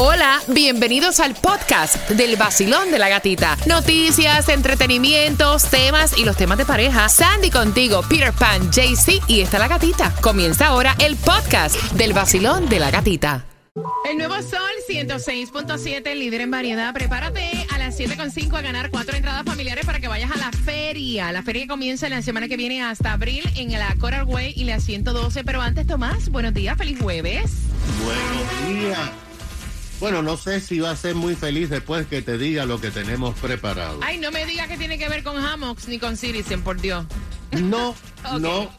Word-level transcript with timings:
Hola, 0.00 0.40
bienvenidos 0.46 1.18
al 1.18 1.34
podcast 1.34 2.08
del 2.10 2.36
vacilón 2.36 2.92
de 2.92 3.00
la 3.00 3.08
gatita. 3.08 3.58
Noticias, 3.66 4.48
entretenimientos, 4.48 5.64
temas 5.64 6.16
y 6.16 6.24
los 6.24 6.36
temas 6.36 6.56
de 6.56 6.64
pareja. 6.64 7.08
Sandy 7.08 7.50
contigo, 7.50 8.02
Peter 8.08 8.32
Pan, 8.32 8.70
JC 8.70 9.20
y 9.26 9.40
está 9.40 9.58
la 9.58 9.66
gatita. 9.66 10.14
Comienza 10.20 10.68
ahora 10.68 10.94
el 11.00 11.16
podcast 11.16 11.74
del 11.94 12.12
vacilón 12.12 12.68
de 12.68 12.78
la 12.78 12.92
gatita. 12.92 13.44
El 14.08 14.18
nuevo 14.18 14.36
Sol 14.40 14.60
106.7, 14.88 16.14
líder 16.14 16.42
en 16.42 16.52
variedad. 16.52 16.94
Prepárate 16.94 17.66
a 17.68 17.78
las 17.78 17.98
7.5 17.98 18.56
a 18.56 18.62
ganar 18.62 18.90
cuatro 18.90 19.16
entradas 19.16 19.42
familiares 19.44 19.84
para 19.84 19.98
que 19.98 20.06
vayas 20.06 20.30
a 20.30 20.36
la 20.36 20.52
feria. 20.52 21.32
La 21.32 21.42
feria 21.42 21.66
comienza 21.66 22.08
la 22.08 22.22
semana 22.22 22.46
que 22.46 22.56
viene 22.56 22.84
hasta 22.84 23.14
abril 23.14 23.42
en 23.56 23.72
la 23.72 23.92
Coral 23.96 24.26
Way 24.26 24.52
y 24.54 24.62
la 24.62 24.78
112. 24.78 25.42
Pero 25.42 25.60
antes, 25.60 25.88
Tomás, 25.88 26.28
buenos 26.28 26.54
días, 26.54 26.78
feliz 26.78 27.00
jueves. 27.00 27.50
Buenos 28.04 28.80
días. 28.80 29.27
Bueno, 30.00 30.22
no 30.22 30.36
sé 30.36 30.60
si 30.60 30.78
va 30.78 30.92
a 30.92 30.96
ser 30.96 31.16
muy 31.16 31.34
feliz 31.34 31.70
después 31.70 32.06
que 32.06 32.22
te 32.22 32.38
diga 32.38 32.64
lo 32.66 32.80
que 32.80 32.90
tenemos 32.90 33.34
preparado. 33.38 33.98
Ay, 34.02 34.18
no 34.18 34.30
me 34.30 34.46
diga 34.46 34.68
que 34.68 34.76
tiene 34.76 34.96
que 34.96 35.08
ver 35.08 35.24
con 35.24 35.36
Hammocks 35.36 35.88
ni 35.88 35.98
con 35.98 36.16
Citizen, 36.16 36.62
por 36.62 36.80
Dios. 36.80 37.04
No, 37.52 37.94
no. 38.40 38.70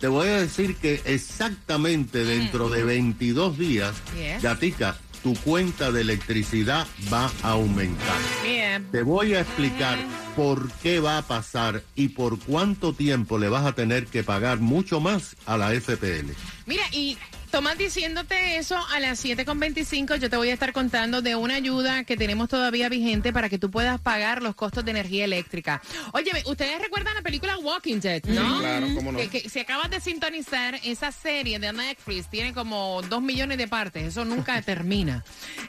Te 0.00 0.08
voy 0.08 0.28
a 0.28 0.40
decir 0.40 0.76
que 0.76 1.00
exactamente 1.04 2.24
dentro 2.24 2.68
de 2.68 2.82
22 2.84 3.56
días, 3.56 3.94
Yes. 4.16 4.42
Gatica, 4.42 4.98
tu 5.22 5.34
cuenta 5.36 5.92
de 5.92 6.02
electricidad 6.02 6.86
va 7.10 7.30
a 7.42 7.50
aumentar. 7.50 8.18
Bien. 8.42 8.86
Te 8.90 9.02
voy 9.02 9.34
a 9.34 9.40
explicar 9.40 9.98
por 10.36 10.70
qué 10.82 10.98
va 11.00 11.18
a 11.18 11.22
pasar 11.22 11.82
y 11.94 12.08
por 12.08 12.38
cuánto 12.40 12.92
tiempo 12.92 13.38
le 13.38 13.48
vas 13.48 13.64
a 13.64 13.72
tener 13.74 14.06
que 14.06 14.24
pagar 14.24 14.58
mucho 14.58 15.00
más 15.00 15.36
a 15.46 15.56
la 15.56 15.70
FPL. 15.70 16.32
Mira, 16.66 16.82
y 16.92 17.16
Tomás 17.54 17.78
diciéndote 17.78 18.56
eso 18.56 18.76
a 18.76 18.98
las 18.98 19.24
7.25, 19.24 20.16
yo 20.16 20.28
te 20.28 20.36
voy 20.36 20.50
a 20.50 20.54
estar 20.54 20.72
contando 20.72 21.22
de 21.22 21.36
una 21.36 21.54
ayuda 21.54 22.02
que 22.02 22.16
tenemos 22.16 22.48
todavía 22.48 22.88
vigente 22.88 23.32
para 23.32 23.48
que 23.48 23.60
tú 23.60 23.70
puedas 23.70 24.00
pagar 24.00 24.42
los 24.42 24.56
costos 24.56 24.84
de 24.84 24.90
energía 24.90 25.24
eléctrica. 25.24 25.80
Oye, 26.14 26.32
ustedes 26.46 26.80
recuerdan 26.80 27.14
la 27.14 27.22
película 27.22 27.56
Walking 27.56 28.00
Dead, 28.00 28.24
¿no? 28.24 28.58
claro, 28.58 28.88
cómo 28.96 29.12
no. 29.12 29.18
Que, 29.20 29.28
que 29.28 29.48
si 29.48 29.60
acabas 29.60 29.88
de 29.88 30.00
sintonizar, 30.00 30.80
esa 30.82 31.12
serie 31.12 31.60
de 31.60 31.72
Netflix 31.72 32.28
tiene 32.28 32.52
como 32.52 33.00
dos 33.02 33.22
millones 33.22 33.56
de 33.56 33.68
partes, 33.68 34.02
eso 34.02 34.24
nunca 34.24 34.60
termina. 34.62 35.22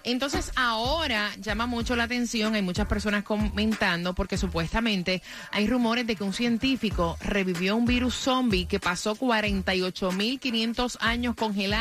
Entonces 0.04 0.54
ahora 0.56 1.36
llama 1.40 1.68
mucho 1.68 1.96
la 1.96 2.06
atención, 2.06 2.56
hay 2.56 2.64
muchas 2.64 2.88
personas 2.88 3.24
comentando 3.24 4.16
porque 4.16 4.40
supuestamente 4.40 5.22
hay 5.52 5.68
rumores 5.68 6.08
de 6.08 6.16
que 6.16 6.24
un 6.24 6.34
científico 6.34 7.16
revivió 7.22 7.76
un 7.76 7.86
virus 7.86 8.16
zombie 8.16 8.66
que 8.66 8.80
pasó 8.80 9.16
48.500 9.16 10.98
años 11.00 11.36
congelado. 11.36 11.75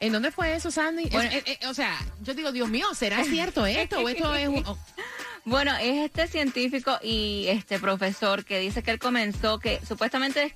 ¿En 0.00 0.12
dónde 0.12 0.30
fue 0.30 0.54
eso, 0.54 0.70
Sandy? 0.70 1.08
Bueno, 1.10 1.28
Es- 1.30 1.44
eh, 1.46 1.58
eh, 1.60 1.66
o 1.66 1.74
sea, 1.74 1.98
yo 2.22 2.32
digo, 2.34 2.52
Dios 2.52 2.68
mío, 2.68 2.86
¿será 2.94 3.24
cierto 3.24 3.66
esto 3.66 3.98
o 4.00 4.08
esto 4.08 4.34
es 4.34 4.48
un... 4.48 4.62
oh, 4.66 4.78
Bueno, 5.44 5.74
es 5.78 6.04
este 6.04 6.26
científico 6.28 6.98
y 7.02 7.46
este 7.48 7.78
profesor 7.78 8.44
que 8.44 8.58
dice 8.58 8.82
que 8.82 8.90
él 8.90 8.98
comenzó, 8.98 9.58
que 9.58 9.80
supuestamente 9.86 10.54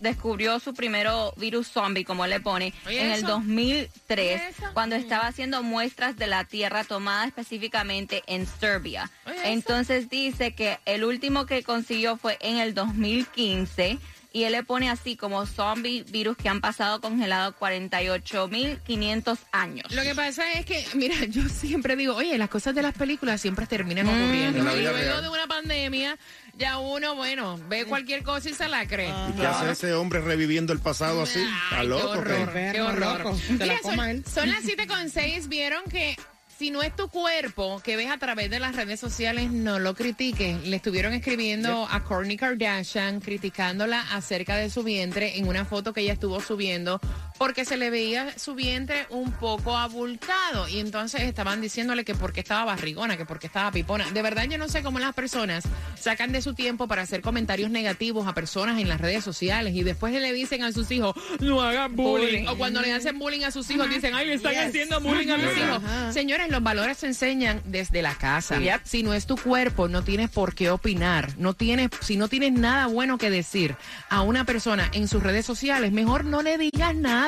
descubrió 0.00 0.58
su 0.58 0.74
primero 0.74 1.32
virus 1.36 1.68
zombie, 1.68 2.04
como 2.04 2.26
le 2.26 2.40
pone, 2.40 2.74
en 2.88 3.12
el 3.12 3.18
eso. 3.20 3.28
2003, 3.28 4.18
Oye, 4.40 4.48
eso. 4.48 4.70
cuando 4.72 4.96
estaba 4.96 5.28
haciendo 5.28 5.62
muestras 5.62 6.16
de 6.16 6.26
la 6.26 6.44
Tierra 6.44 6.82
tomada 6.82 7.26
específicamente 7.26 8.24
en 8.26 8.46
Serbia. 8.46 9.08
Entonces 9.44 10.08
dice 10.10 10.52
que 10.52 10.80
el 10.84 11.04
último 11.04 11.46
que 11.46 11.62
consiguió 11.62 12.16
fue 12.16 12.36
en 12.40 12.56
el 12.58 12.74
2015. 12.74 13.98
Y 14.34 14.42
él 14.42 14.50
le 14.50 14.64
pone 14.64 14.90
así 14.90 15.14
como 15.14 15.46
zombie 15.46 16.02
virus 16.02 16.36
que 16.36 16.48
han 16.48 16.60
pasado 16.60 17.00
congelado 17.00 17.54
48.500 17.56 19.38
años. 19.52 19.92
Lo 19.92 20.02
que 20.02 20.12
pasa 20.12 20.52
es 20.54 20.66
que, 20.66 20.84
mira, 20.94 21.14
yo 21.28 21.48
siempre 21.48 21.94
digo, 21.94 22.16
oye, 22.16 22.36
las 22.36 22.48
cosas 22.48 22.74
de 22.74 22.82
las 22.82 22.94
películas 22.94 23.40
siempre 23.40 23.68
terminan 23.68 24.08
ocurriendo. 24.08 24.64
La 24.64 24.74
y 24.74 24.82
luego 24.82 24.98
real. 24.98 25.22
de 25.22 25.28
una 25.28 25.46
pandemia, 25.46 26.18
ya 26.58 26.78
uno, 26.78 27.14
bueno, 27.14 27.60
ve 27.68 27.84
cualquier 27.84 28.24
cosa 28.24 28.50
y 28.50 28.54
se 28.54 28.66
la 28.66 28.88
cree. 28.88 29.12
¿Y 29.28 29.32
qué 29.34 29.46
hace 29.46 29.70
ese 29.70 29.94
hombre 29.94 30.20
reviviendo 30.20 30.72
el 30.72 30.80
pasado 30.80 31.22
así? 31.22 31.38
¿Está 31.70 31.84
loco? 31.84 32.14
qué 32.14 32.18
horror, 32.18 32.52
qué? 32.52 32.70
qué 32.72 32.80
horror. 32.80 33.34
Mira, 33.50 33.78
son, 33.84 34.24
son 34.26 34.50
las 34.50 34.64
7 34.64 34.88
con 34.88 35.10
6, 35.10 35.46
vieron 35.46 35.84
que 35.84 36.16
si 36.56 36.70
no 36.70 36.82
es 36.82 36.94
tu 36.94 37.08
cuerpo 37.08 37.80
que 37.82 37.96
ves 37.96 38.10
a 38.10 38.18
través 38.18 38.50
de 38.50 38.60
las 38.60 38.76
redes 38.76 39.00
sociales, 39.00 39.50
no 39.50 39.78
lo 39.78 39.94
critiques. 39.94 40.62
Le 40.64 40.76
estuvieron 40.76 41.12
escribiendo 41.12 41.86
a 41.90 42.04
Kourtney 42.04 42.36
Kardashian, 42.36 43.20
criticándola 43.20 44.00
acerca 44.12 44.56
de 44.56 44.70
su 44.70 44.82
vientre 44.82 45.38
en 45.38 45.48
una 45.48 45.64
foto 45.64 45.92
que 45.92 46.02
ella 46.02 46.12
estuvo 46.12 46.40
subiendo, 46.40 47.00
porque 47.38 47.64
se 47.64 47.76
le 47.76 47.90
veía 47.90 48.36
su 48.38 48.54
vientre 48.54 49.06
un 49.10 49.32
poco 49.32 49.76
abultado. 49.76 50.68
Y 50.68 50.78
entonces 50.78 51.22
estaban 51.22 51.60
diciéndole 51.60 52.04
que 52.04 52.14
porque 52.14 52.40
estaba 52.40 52.64
barrigona, 52.64 53.16
que 53.16 53.24
porque 53.24 53.46
estaba 53.46 53.70
pipona. 53.72 54.10
De 54.10 54.22
verdad, 54.22 54.44
yo 54.44 54.58
no 54.58 54.68
sé 54.68 54.82
cómo 54.82 54.98
las 54.98 55.14
personas 55.14 55.64
sacan 55.98 56.32
de 56.32 56.42
su 56.42 56.54
tiempo 56.54 56.86
para 56.86 57.02
hacer 57.02 57.22
comentarios 57.22 57.70
negativos 57.70 58.26
a 58.26 58.34
personas 58.34 58.80
en 58.80 58.88
las 58.88 59.00
redes 59.00 59.24
sociales 59.24 59.74
y 59.74 59.82
después 59.82 60.12
le 60.12 60.32
dicen 60.32 60.62
a 60.62 60.72
sus 60.72 60.90
hijos, 60.90 61.14
no 61.40 61.60
hagan 61.60 61.94
bullying. 61.96 62.26
Bullying. 62.26 62.46
O 62.48 62.56
cuando 62.56 62.80
le 62.80 62.92
hacen 62.92 63.18
bullying 63.18 63.42
a 63.42 63.50
sus 63.50 63.68
hijos, 63.70 63.88
dicen, 63.90 64.14
ay, 64.14 64.26
le 64.26 64.34
están 64.34 64.56
haciendo 64.56 65.00
bullying 65.00 65.30
a 65.30 65.36
mis 65.36 65.46
Ajá. 65.46 65.60
hijos. 65.60 66.14
Señores, 66.14 66.50
los 66.50 66.62
valores 66.62 66.98
se 66.98 67.06
enseñan 67.06 67.62
desde 67.64 68.02
la 68.02 68.14
casa. 68.14 68.58
Yep. 68.58 68.82
Si 68.84 69.02
no 69.02 69.14
es 69.14 69.26
tu 69.26 69.36
cuerpo, 69.36 69.88
no 69.88 70.04
tienes 70.04 70.30
por 70.30 70.54
qué 70.54 70.70
opinar. 70.70 71.36
No 71.38 71.54
tienes, 71.54 71.90
si 72.00 72.16
no 72.16 72.28
tienes 72.28 72.52
nada 72.52 72.86
bueno 72.86 73.18
que 73.18 73.30
decir 73.30 73.76
a 74.08 74.22
una 74.22 74.44
persona 74.44 74.88
en 74.92 75.08
sus 75.08 75.22
redes 75.22 75.44
sociales, 75.46 75.92
mejor 75.92 76.24
no 76.24 76.42
le 76.42 76.58
digas 76.58 76.94
nada. 76.94 77.23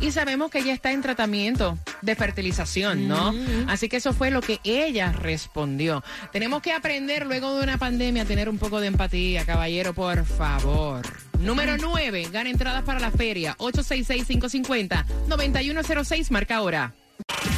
Y 0.00 0.12
sabemos 0.12 0.50
que 0.50 0.60
ella 0.60 0.72
está 0.72 0.92
en 0.92 1.02
tratamiento 1.02 1.76
de 2.02 2.14
fertilización, 2.14 3.08
¿no? 3.08 3.34
Así 3.68 3.88
que 3.88 3.96
eso 3.96 4.12
fue 4.12 4.30
lo 4.30 4.40
que 4.40 4.60
ella 4.64 5.12
respondió. 5.12 6.04
Tenemos 6.32 6.62
que 6.62 6.72
aprender 6.72 7.26
luego 7.26 7.56
de 7.56 7.64
una 7.64 7.78
pandemia 7.78 8.22
a 8.22 8.26
tener 8.26 8.48
un 8.48 8.58
poco 8.58 8.80
de 8.80 8.86
empatía, 8.88 9.44
caballero, 9.44 9.94
por 9.94 10.24
favor. 10.24 11.02
Número 11.38 11.76
9, 11.78 12.28
gana 12.32 12.50
entradas 12.50 12.82
para 12.82 12.98
la 12.98 13.12
feria. 13.12 13.56
866-550-9106, 13.58 16.30
marca 16.30 16.56
ahora. 16.56 16.94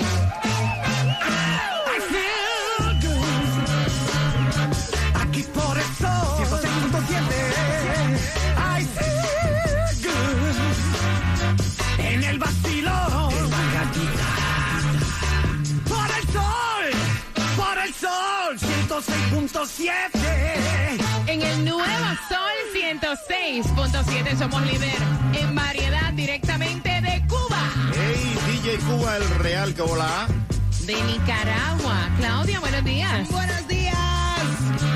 Aquí 5.16 5.44
por 5.54 5.78
el 5.78 5.84
sol 5.84 6.38
106.7 6.38 7.14
I 8.58 8.86
feel 8.86 10.04
good 10.04 10.56
En 12.00 12.24
el 12.24 12.40
vacilón 12.40 13.22
Por 15.88 16.10
el 16.18 16.28
sol 16.32 16.92
Por 17.56 17.78
el 17.80 17.94
sol 17.94 18.58
106.7 18.60 20.13
106.7 23.18 24.38
somos 24.38 24.62
líder 24.66 24.96
en 25.40 25.54
variedad 25.54 26.12
directamente 26.14 26.90
de 27.02 27.24
Cuba, 27.28 27.72
Hey, 27.94 28.36
DJ 28.48 28.78
Cuba, 28.80 29.18
el 29.18 29.30
real 29.40 29.74
que 29.76 29.82
volá. 29.84 30.28
de 30.88 30.96
Nicaragua. 31.04 32.10
Claudia, 32.18 32.60
buenos 32.60 32.84
días. 32.84 33.30
Buenos 33.30 33.68
días. 33.68 33.96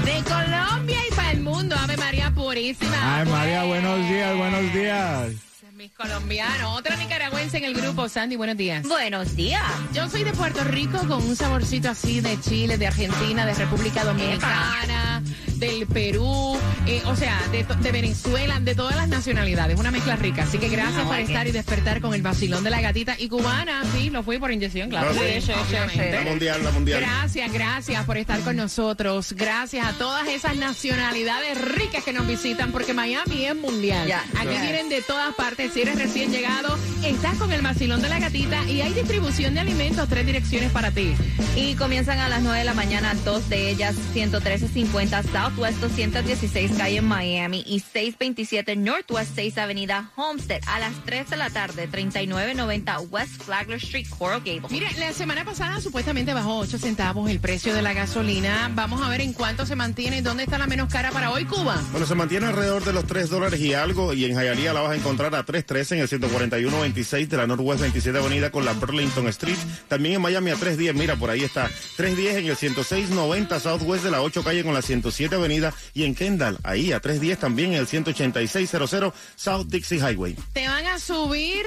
De 0.03 0.23
Colombia 0.23 0.97
y 1.09 1.13
para 1.13 1.31
el 1.31 1.41
mundo. 1.41 1.75
Ave 1.79 1.95
María 1.97 2.31
Purísima. 2.31 3.17
Ay, 3.19 3.25
María, 3.29 3.59
Pues, 3.65 3.81
buenos 3.83 4.09
días, 4.09 4.35
buenos 4.37 4.73
días. 4.73 5.27
Mis 5.75 5.91
colombianos. 5.91 6.75
Otra 6.75 6.95
nicaragüense 6.95 7.57
en 7.57 7.65
el 7.65 7.75
grupo. 7.75 8.09
Sandy, 8.09 8.35
buenos 8.35 8.57
días. 8.57 8.81
Buenos 8.87 9.35
días. 9.35 9.61
Yo 9.93 10.09
soy 10.09 10.23
de 10.23 10.33
Puerto 10.33 10.63
Rico 10.63 10.97
con 11.07 11.23
un 11.23 11.35
saborcito 11.35 11.91
así 11.91 12.19
de 12.19 12.41
Chile, 12.41 12.79
de 12.79 12.87
Argentina, 12.87 13.45
de 13.45 13.53
República 13.53 14.03
Dominicana, 14.03 15.21
del 15.59 15.87
Perú, 15.87 16.57
eh, 16.85 17.01
o 17.05 17.15
sea, 17.15 17.39
de, 17.51 17.91
Venezuela, 17.91 18.59
de 18.59 18.75
todas 18.75 18.95
las 18.95 19.07
nacionalidades. 19.07 19.79
Una 19.79 19.91
mezcla 19.91 20.15
rica. 20.15 20.43
Así 20.43 20.57
que 20.57 20.69
gracias 20.69 21.03
por 21.03 21.19
estar 21.19 21.47
y 21.47 21.51
despertar 21.51 22.01
con 22.01 22.13
el 22.13 22.21
vacilón 22.21 22.63
de 22.63 22.69
la 22.69 22.81
gatita. 22.81 23.15
Y 23.17 23.29
cubana, 23.29 23.83
sí, 23.93 24.09
lo 24.09 24.23
fui 24.23 24.37
por 24.37 24.51
inyección, 24.51 24.89
claro. 24.89 25.13
No, 25.13 25.19
sí, 25.19 25.41
Sí, 25.41 25.53
sí, 25.69 25.99
La 26.11 26.21
mundial, 26.21 26.63
la 26.63 26.71
mundial. 26.71 27.01
Gracias, 27.01 27.51
gracias 27.51 28.05
por 28.05 28.17
estar 28.17 28.39
con 28.41 28.55
nosotros. 28.55 29.33
Gracias 29.33 29.85
a 29.85 29.93
todas 29.93 30.27
esas 30.27 30.55
nacionalidades 30.57 31.59
ricas 31.61 32.03
que 32.03 32.13
nos 32.13 32.27
visitan, 32.27 32.71
porque 32.71 32.93
Miami 32.93 33.45
es 33.45 33.55
mundial. 33.55 34.11
Aquí 34.11 34.57
vienen 34.61 34.89
de 34.89 35.01
todas 35.01 35.33
partes. 35.35 35.73
Si 35.73 35.81
eres 35.81 35.97
recién 35.97 36.31
llegado, 36.31 36.77
estás 37.03 37.37
con 37.37 37.51
el 37.51 37.61
vacilón 37.61 38.01
de 38.01 38.09
la 38.09 38.19
gatita 38.19 38.63
y 38.65 38.81
hay 38.81 38.93
distribución 38.93 39.53
de 39.53 39.61
alimentos, 39.61 40.07
tres 40.09 40.25
direcciones 40.25 40.71
para 40.71 40.91
ti. 40.91 41.13
Y 41.55 41.75
comienzan 41.75 42.19
a 42.19 42.29
las 42.29 42.41
9 42.41 42.59
de 42.59 42.65
la 42.65 42.73
mañana, 42.73 43.13
dos 43.25 43.49
de 43.49 43.69
ellas 43.69 43.95
11350 44.13 45.23
Southwest 45.47 45.79
216 45.79 46.71
calle 46.77 46.97
en 46.97 47.05
Miami 47.05 47.63
y 47.65 47.79
627 47.79 48.75
Northwest 48.75 49.31
6 49.35 49.57
Avenida 49.57 50.11
Homestead 50.17 50.59
a 50.67 50.77
las 50.77 50.93
3 51.05 51.29
de 51.29 51.37
la 51.37 51.49
tarde 51.49 51.87
3990 51.87 52.99
West 53.11 53.43
Flagler 53.43 53.77
Street 53.77 54.07
Coral 54.09 54.41
Gables. 54.41 54.69
Mire, 54.69 54.87
la 54.99 55.13
semana 55.13 55.45
pasada 55.45 55.79
supuestamente 55.79 56.33
bajó 56.33 56.57
8 56.57 56.77
centavos 56.79 57.29
el 57.29 57.39
precio 57.39 57.73
de 57.73 57.81
la 57.81 57.93
gasolina. 57.93 58.69
Vamos 58.75 59.01
a 59.01 59.07
ver 59.07 59.21
en 59.21 59.31
cuánto 59.31 59.65
se 59.65 59.77
mantiene 59.77 60.17
y 60.17 60.21
dónde 60.21 60.43
está 60.43 60.57
la 60.57 60.67
menos 60.67 60.91
cara 60.91 61.11
para 61.11 61.31
hoy, 61.31 61.45
Cuba. 61.45 61.81
Bueno, 61.91 62.05
se 62.05 62.15
mantiene 62.15 62.47
alrededor 62.47 62.83
de 62.83 62.91
los 62.91 63.07
3 63.07 63.29
dólares 63.29 63.61
y 63.61 63.73
algo 63.73 64.13
y 64.13 64.25
en 64.25 64.33
Hialeah 64.33 64.73
la 64.73 64.81
vas 64.81 64.91
a 64.91 64.95
encontrar 64.95 65.33
a 65.33 65.45
3.13 65.45 65.93
en 65.93 65.99
el 65.99 66.09
141.26 66.09 67.27
de 67.27 67.37
la 67.37 67.47
Northwest 67.47 67.79
27 67.79 68.19
Avenida 68.19 68.51
con 68.51 68.65
la 68.65 68.73
Burlington 68.73 69.29
Street. 69.29 69.57
También 69.87 70.15
en 70.15 70.21
Miami 70.21 70.51
a 70.51 70.55
3.10, 70.57 70.93
mira, 70.93 71.15
por 71.15 71.29
ahí 71.29 71.45
está. 71.45 71.69
3.10 71.97 72.29
en 72.31 72.47
el 72.47 72.57
106.90 72.57 73.59
Southwest 73.61 74.03
de 74.03 74.11
la 74.11 74.21
8 74.21 74.43
calle 74.43 74.65
con 74.65 74.73
la 74.73 74.81
107 74.81 75.36
Avenida 75.37 75.73
y 75.93 76.03
en 76.03 76.15
Kendall, 76.15 76.57
ahí 76.63 76.91
a 76.91 77.01
3.10 77.01 77.37
también 77.37 77.73
en 77.73 77.79
el 77.79 77.87
186.00 77.87 79.13
South 79.35 79.67
Dixie 79.67 79.97
Highway. 79.97 80.35
Te 80.53 80.67
van 80.67 80.85
a 80.85 80.99
subir 80.99 81.65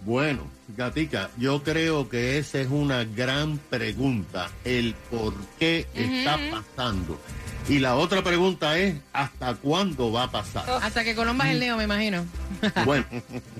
Bueno, 0.04 0.48
Gatica, 0.76 1.30
yo 1.38 1.62
creo 1.62 2.08
que 2.08 2.38
esa 2.38 2.60
es 2.60 2.68
una 2.68 3.04
gran 3.04 3.58
pregunta, 3.58 4.50
el 4.64 4.94
por 5.10 5.34
qué 5.58 5.86
está 5.94 6.38
pasando. 6.50 7.20
Y 7.68 7.78
la 7.78 7.96
otra 7.96 8.22
pregunta 8.24 8.78
es, 8.78 8.96
¿hasta 9.12 9.54
cuándo 9.54 10.10
va 10.10 10.24
a 10.24 10.30
pasar? 10.30 10.64
Hasta 10.82 11.04
que 11.04 11.14
Colomba 11.14 11.46
es 11.46 11.52
el 11.52 11.60
Leo, 11.60 11.76
me 11.76 11.84
imagino. 11.84 12.24
Bueno, 12.84 13.04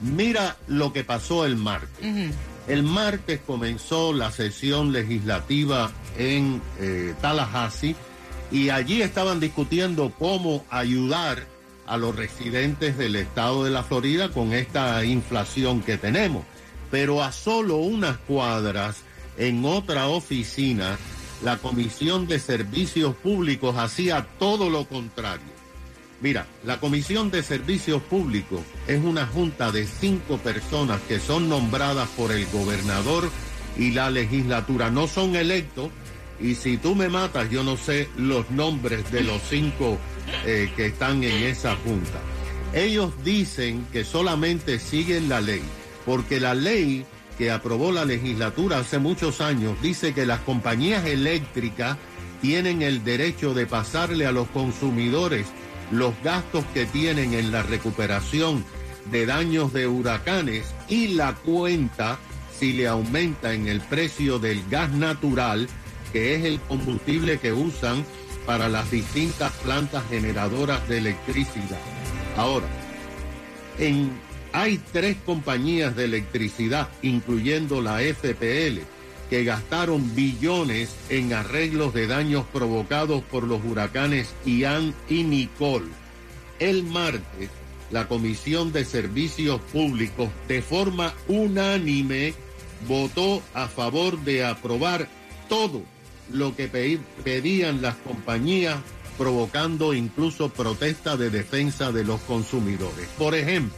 mira 0.02 0.57
lo 0.67 0.93
que 0.93 1.05
pasó 1.05 1.45
el 1.45 1.57
martes. 1.57 2.33
El 2.67 2.83
martes 2.83 3.40
comenzó 3.47 4.12
la 4.12 4.31
sesión 4.31 4.93
legislativa 4.93 5.90
en 6.19 6.61
eh, 6.81 7.14
Tallahassee 7.21 7.95
y 8.50 8.71
allí 8.71 9.02
estaban 9.02 9.40
discutiendo 9.40 10.12
cómo 10.19 10.64
ayudar 10.71 11.47
a 11.87 11.97
los 11.97 12.14
residentes 12.14 12.99
del 12.99 13.17
estado 13.17 13.64
de 13.64 13.71
la 13.71 13.83
Florida 13.83 14.31
con 14.31 14.52
esta 14.52 15.05
inflación 15.05 15.83
que 15.83 15.97
tenemos. 15.97 16.45
Pero 16.90 17.23
a 17.23 17.33
solo 17.33 17.76
unas 17.76 18.19
cuadras, 18.19 19.02
en 19.37 19.64
otra 19.64 20.09
oficina, 20.09 20.99
la 21.43 21.59
Comisión 21.59 22.26
de 22.26 22.38
Servicios 22.38 23.14
Públicos 23.17 23.76
hacía 23.76 24.26
todo 24.38 24.71
lo 24.71 24.87
contrario. 24.87 25.59
Mira, 26.21 26.47
la 26.64 26.81
Comisión 26.81 27.31
de 27.31 27.43
Servicios 27.43 28.02
Públicos 28.02 28.61
es 28.88 29.02
una 29.02 29.26
junta 29.26 29.71
de 29.71 29.87
cinco 29.87 30.38
personas 30.38 31.00
que 31.07 31.21
son 31.21 31.49
nombradas 31.49 32.09
por 32.11 32.33
el 32.33 32.45
gobernador 32.47 33.31
y 33.76 33.93
la 33.93 34.11
legislatura. 34.11 34.90
No 34.90 35.07
son 35.07 35.37
electos 35.37 35.90
y 36.40 36.54
si 36.54 36.76
tú 36.76 36.95
me 36.95 37.09
matas, 37.09 37.50
yo 37.50 37.62
no 37.62 37.76
sé 37.76 38.09
los 38.16 38.50
nombres 38.50 39.11
de 39.11 39.23
los 39.23 39.42
cinco 39.42 39.99
eh, 40.47 40.71
que 40.76 40.87
están 40.87 41.25
en 41.25 41.42
esa 41.45 41.76
junta. 41.76 42.21
Ellos 42.73 43.12
dicen 43.25 43.87
que 43.92 44.04
solamente 44.04 44.78
siguen 44.78 45.28
la 45.28 45.40
ley, 45.40 45.62
porque 46.04 46.38
la 46.38 46.54
ley 46.54 47.04
que 47.37 47.50
aprobó 47.50 47.92
la 47.92 48.04
legislatura 48.04 48.78
hace 48.78 48.99
muchos 48.99 49.40
años 49.40 49.80
dice 49.80 50.12
que 50.12 50.26
las 50.26 50.40
compañías 50.40 51.07
eléctricas 51.07 51.97
tienen 52.42 52.83
el 52.83 53.04
derecho 53.04 53.54
de 53.54 53.66
pasarle 53.66 54.26
a 54.26 54.33
los 54.33 54.49
consumidores 54.49 55.47
los 55.90 56.14
gastos 56.23 56.64
que 56.75 56.87
tienen 56.87 57.35
en 57.35 57.50
la 57.50 57.62
recuperación 57.62 58.64
de 59.11 59.26
daños 59.26 59.73
de 59.73 59.87
huracanes 59.87 60.66
y 60.88 61.09
la 61.09 61.35
cuenta 61.35 62.18
si 62.59 62.73
le 62.73 62.88
aumenta 62.88 63.54
en 63.54 63.68
el 63.68 63.80
precio 63.80 64.38
del 64.38 64.62
gas 64.68 64.90
natural, 64.90 65.68
que 66.12 66.34
es 66.34 66.44
el 66.44 66.60
combustible 66.60 67.38
que 67.38 67.52
usan 67.52 68.04
para 68.46 68.68
las 68.68 68.90
distintas 68.90 69.52
plantas 69.64 70.04
generadoras 70.08 70.88
de 70.88 70.98
electricidad. 70.98 71.78
Ahora, 72.36 72.66
hay 74.52 74.80
tres 74.92 75.16
compañías 75.24 75.94
de 75.94 76.04
electricidad, 76.04 76.88
incluyendo 77.02 77.82
la 77.82 78.00
FPL, 78.00 78.80
que 79.28 79.44
gastaron 79.44 80.14
billones 80.14 80.94
en 81.10 81.34
arreglos 81.34 81.92
de 81.92 82.06
daños 82.06 82.46
provocados 82.52 83.22
por 83.22 83.44
los 83.44 83.62
huracanes 83.64 84.34
Ian 84.46 84.94
y 85.08 85.24
Nicole. 85.24 85.90
El 86.58 86.84
martes, 86.84 87.50
la 87.90 88.08
Comisión 88.08 88.72
de 88.72 88.84
Servicios 88.84 89.60
Públicos, 89.72 90.30
de 90.48 90.62
forma 90.62 91.12
unánime, 91.28 92.32
votó 92.86 93.42
a 93.52 93.68
favor 93.68 94.18
de 94.20 94.44
aprobar 94.44 95.08
todo 95.48 95.82
lo 96.32 96.54
que 96.54 96.68
pedían 97.25 97.82
las 97.82 97.97
compañías, 97.97 98.78
provocando 99.16 99.94
incluso 99.94 100.49
protesta 100.49 101.16
de 101.16 101.30
defensa 101.30 101.90
de 101.92 102.04
los 102.04 102.20
consumidores. 102.20 103.08
Por 103.18 103.35
ejemplo, 103.35 103.76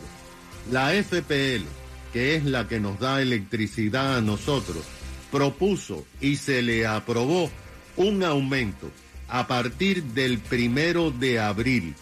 la 0.71 0.93
FPL, 0.93 1.65
que 2.13 2.37
es 2.37 2.45
la 2.45 2.69
que 2.69 2.81
nos 2.81 3.01
da 3.01 3.23
electricidad 3.23 4.17
a 4.17 4.21
nosotros, 4.21 4.85
propuso 5.31 6.05
y 6.21 6.37
se 6.37 6.63
le 6.63 6.87
aprobó 6.87 7.51
un 7.97 8.23
aumento 8.23 8.91
a 9.29 9.47
partir 9.47 10.03
del 10.03 10.39
primero 10.39 11.11
de 11.11 11.39
abril, 11.39 11.95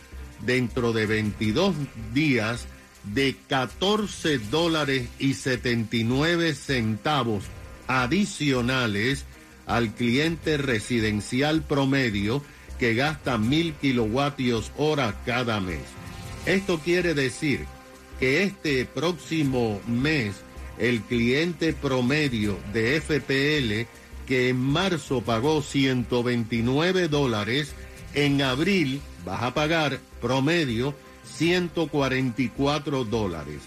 dentro 0.45 0.93
de 0.93 1.07
22 1.07 1.75
días, 2.14 2.67
de 3.05 3.37
14 3.49 4.38
dólares 4.38 5.09
y 5.19 5.35
79 5.35 6.55
centavos 6.55 7.45
adicionales 7.87 9.25
al 9.69 9.95
cliente 9.95 10.57
residencial 10.57 11.63
promedio 11.63 12.43
que 12.79 12.95
gasta 12.95 13.39
mil 13.39 13.75
kilovatios 13.75 14.73
hora 14.77 15.15
cada 15.25 15.61
mes. 15.61 15.83
Esto 16.47 16.81
quiere 16.81 17.15
decir 17.15 17.67
que 18.19 18.43
este 18.43 18.85
próximo 18.85 19.81
mes 19.87 20.35
el 20.79 21.03
cliente 21.03 21.73
promedio 21.73 22.59
de 22.73 23.01
FPL 23.01 23.89
que 24.27 24.51
en 24.51 24.61
marzo 24.61 25.23
pagó 25.23 25.63
129 25.63 27.09
dólares, 27.09 27.73
en 28.15 28.43
abril 28.43 29.01
vas 29.25 29.43
a 29.43 29.55
pagar 29.55 30.01
promedio 30.21 30.95
144 31.25 33.05
dólares. 33.05 33.61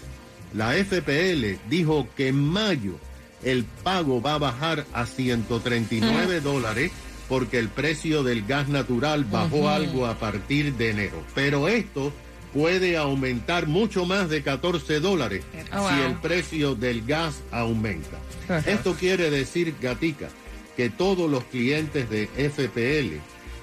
La 0.54 0.74
FPL 0.74 1.58
dijo 1.68 2.06
que 2.16 2.28
en 2.28 2.38
mayo 2.44 2.94
el 3.42 3.64
pago 3.64 4.20
va 4.22 4.34
a 4.34 4.38
bajar 4.38 4.86
a 4.92 5.06
139 5.06 6.40
dólares 6.40 6.92
porque 7.28 7.58
el 7.58 7.68
precio 7.68 8.22
del 8.22 8.44
gas 8.46 8.68
natural 8.68 9.24
bajó 9.24 9.68
algo 9.68 10.06
a 10.06 10.18
partir 10.18 10.74
de 10.74 10.90
enero. 10.90 11.22
Pero 11.34 11.68
esto 11.68 12.12
puede 12.52 12.96
aumentar 12.98 13.66
mucho 13.66 14.04
más 14.04 14.28
de 14.28 14.42
14 14.42 15.00
dólares 15.00 15.42
Oh, 15.72 15.88
si 15.88 15.94
wow. 15.96 16.04
el 16.06 16.14
precio 16.16 16.74
del 16.74 17.06
gas 17.06 17.40
aumenta. 17.50 18.18
Esto 18.66 18.94
quiere 18.94 19.30
decir, 19.30 19.74
Gatica, 19.80 20.28
que 20.76 20.90
todos 20.90 21.30
los 21.30 21.44
clientes 21.44 22.10
de 22.10 22.26
FPL 22.26 23.16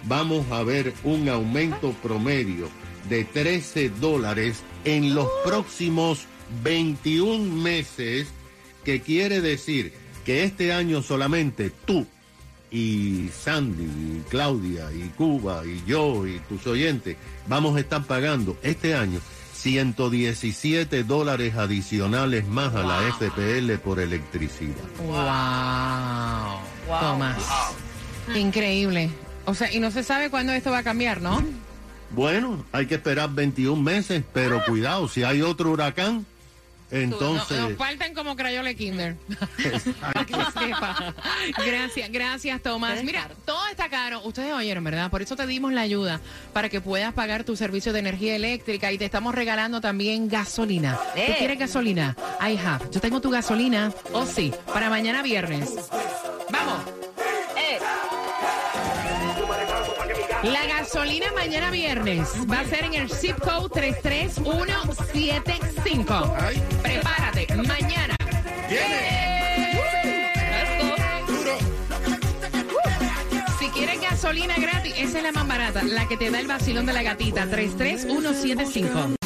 vamos 0.08 0.50
a 0.52 0.64
ver 0.64 0.94
un 1.04 1.30
aumento 1.30 1.92
promedio 2.02 2.70
de 3.08 3.24
13 3.26 3.90
dólares 4.02 4.64
en 4.86 5.14
los 5.14 5.28
próximos 5.46 6.26
21 6.64 7.54
meses, 7.62 8.28
que 8.84 9.02
quiere 9.02 9.42
decir 9.42 9.94
que 10.26 10.44
este 10.44 10.74
año 10.74 11.02
solamente 11.02 11.72
tú 11.86 12.06
y 12.72 13.30
Sandy, 13.30 13.84
y 13.84 14.24
Claudia, 14.30 14.92
y 14.94 15.10
Cuba, 15.10 15.64
y 15.66 15.84
yo, 15.88 16.28
y 16.28 16.40
tus 16.48 16.68
oyentes, 16.68 17.18
vamos 17.48 17.76
a 17.76 17.80
estar 17.80 18.04
pagando 18.04 18.58
este 18.62 18.94
año 18.96 19.20
117 19.54 21.04
dólares 21.04 21.56
adicionales 21.56 22.48
más 22.48 22.74
a 22.76 22.84
la 22.84 23.02
FPL 23.12 23.78
por 23.84 24.00
electricidad. 24.00 24.76
Wow. 25.06 27.00
Tomás. 27.00 27.44
Increíble. 28.36 29.10
O 29.46 29.54
sea, 29.54 29.72
y 29.74 29.80
no 29.80 29.92
se 29.92 30.04
sabe 30.04 30.30
cuándo 30.30 30.54
esto 30.54 30.72
va 30.72 30.80
a 30.80 30.84
cambiar, 30.84 31.22
¿no? 31.22 31.44
Bueno, 32.12 32.66
hay 32.72 32.86
que 32.86 32.96
esperar 32.96 33.32
21 33.34 33.82
meses, 33.82 34.24
pero 34.34 34.64
cuidado, 34.66 35.08
si 35.08 35.24
hay 35.24 35.42
otro 35.42 35.72
huracán, 35.72 36.26
entonces... 36.92 37.58
No, 37.58 37.70
nos 37.70 37.78
faltan 37.78 38.14
como 38.14 38.36
crayola 38.36 38.74
Kinder. 38.74 39.16
Gracias, 41.66 42.12
gracias, 42.12 42.62
Tomás. 42.62 43.04
Mira, 43.04 43.30
todo 43.46 43.66
está 43.68 43.90
caro. 43.90 44.22
Ustedes 44.24 44.54
oyeron, 44.54 44.84
¿verdad? 44.84 45.10
Por 45.10 45.22
eso 45.22 45.36
te 45.36 45.46
dimos 45.48 45.74
la 45.74 45.82
ayuda 45.82 46.20
para 46.54 46.70
que 46.70 46.82
puedas 46.82 47.14
pagar 47.14 47.44
tu 47.44 47.56
servicio 47.56 47.94
de 47.94 48.00
energía 48.00 48.36
eléctrica 48.36 48.92
y 48.92 48.98
te 48.98 49.06
estamos 49.06 49.36
regalando 49.36 49.82
también 49.82 50.28
gasolina. 50.28 50.98
¿Tú 51.14 51.20
Eh. 51.22 51.36
quieres 51.38 51.60
gasolina? 51.60 52.16
I 52.42 52.58
have. 52.58 52.86
Yo 52.92 53.00
tengo 53.02 53.22
tu 53.22 53.30
gasolina. 53.30 53.92
Oh, 54.14 54.26
sí, 54.26 54.54
para 54.74 54.90
mañana 54.90 55.22
viernes. 55.22 55.70
Vamos. 56.52 56.99
La 60.44 60.66
gasolina 60.66 61.32
mañana 61.34 61.70
viernes 61.70 62.30
va 62.50 62.62
a 62.62 62.66
ser 62.66 62.86
en 62.86 62.94
el 62.94 63.10
zip 63.10 63.38
code 63.40 63.68
33175. 63.74 66.34
Prepárate, 66.82 67.46
mañana. 67.56 68.16
Si 73.60 73.68
quieres 73.70 74.00
gasolina 74.00 74.56
gratis, 74.56 74.94
esa 74.98 75.18
es 75.18 75.24
la 75.24 75.34
más 75.34 75.46
barata, 75.46 75.84
la 75.84 76.08
que 76.08 76.16
te 76.16 76.32
da 76.32 76.40
el 76.40 76.48
vacilón 76.48 76.86
de 76.86 76.94
la 76.94 77.04
gatita, 77.04 77.46
33175. 77.46 79.19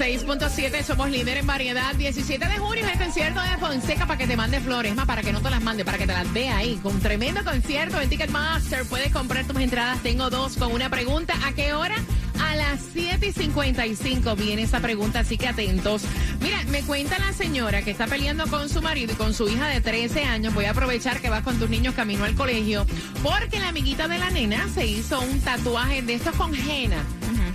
6.7, 0.00 0.82
somos 0.82 1.10
líder 1.10 1.36
en 1.36 1.46
variedad. 1.46 1.94
17 1.94 2.48
de 2.48 2.56
junio 2.56 2.86
es 2.86 2.92
el 2.92 2.98
concierto 2.98 3.42
de 3.42 3.58
Fonseca 3.58 4.06
para 4.06 4.16
que 4.16 4.26
te 4.26 4.34
mande 4.34 4.58
flores, 4.58 4.94
más 4.94 5.04
para 5.04 5.20
que 5.20 5.30
no 5.30 5.42
te 5.42 5.50
las 5.50 5.62
mande, 5.62 5.84
para 5.84 5.98
que 5.98 6.06
te 6.06 6.14
las 6.14 6.32
vea 6.32 6.56
ahí. 6.56 6.80
Con 6.82 6.94
un 6.94 7.00
tremendo 7.02 7.44
concierto 7.44 8.00
en 8.00 8.08
Ticketmaster 8.08 8.86
puedes 8.86 9.12
comprar 9.12 9.44
tus 9.44 9.60
entradas. 9.60 10.02
Tengo 10.02 10.30
dos 10.30 10.56
con 10.56 10.72
una 10.72 10.88
pregunta. 10.88 11.34
¿A 11.44 11.52
qué 11.52 11.74
hora? 11.74 11.96
A 12.42 12.56
las 12.56 12.80
7 12.94 13.26
y 13.26 13.32
55 13.32 14.36
viene 14.36 14.62
esa 14.62 14.80
pregunta, 14.80 15.20
así 15.20 15.36
que 15.36 15.48
atentos. 15.48 16.00
Mira, 16.40 16.64
me 16.70 16.80
cuenta 16.80 17.18
la 17.18 17.34
señora 17.34 17.82
que 17.82 17.90
está 17.90 18.06
peleando 18.06 18.46
con 18.46 18.70
su 18.70 18.80
marido 18.80 19.12
y 19.12 19.16
con 19.16 19.34
su 19.34 19.50
hija 19.50 19.68
de 19.68 19.82
13 19.82 20.24
años. 20.24 20.54
Voy 20.54 20.64
a 20.64 20.70
aprovechar 20.70 21.20
que 21.20 21.28
vas 21.28 21.42
con 21.42 21.58
tus 21.58 21.68
niños 21.68 21.94
camino 21.94 22.24
al 22.24 22.34
colegio, 22.34 22.86
porque 23.22 23.60
la 23.60 23.68
amiguita 23.68 24.08
de 24.08 24.16
la 24.16 24.30
nena 24.30 24.66
se 24.74 24.86
hizo 24.86 25.20
un 25.20 25.40
tatuaje 25.40 26.00
de 26.00 26.14
estos 26.14 26.34
con 26.36 26.54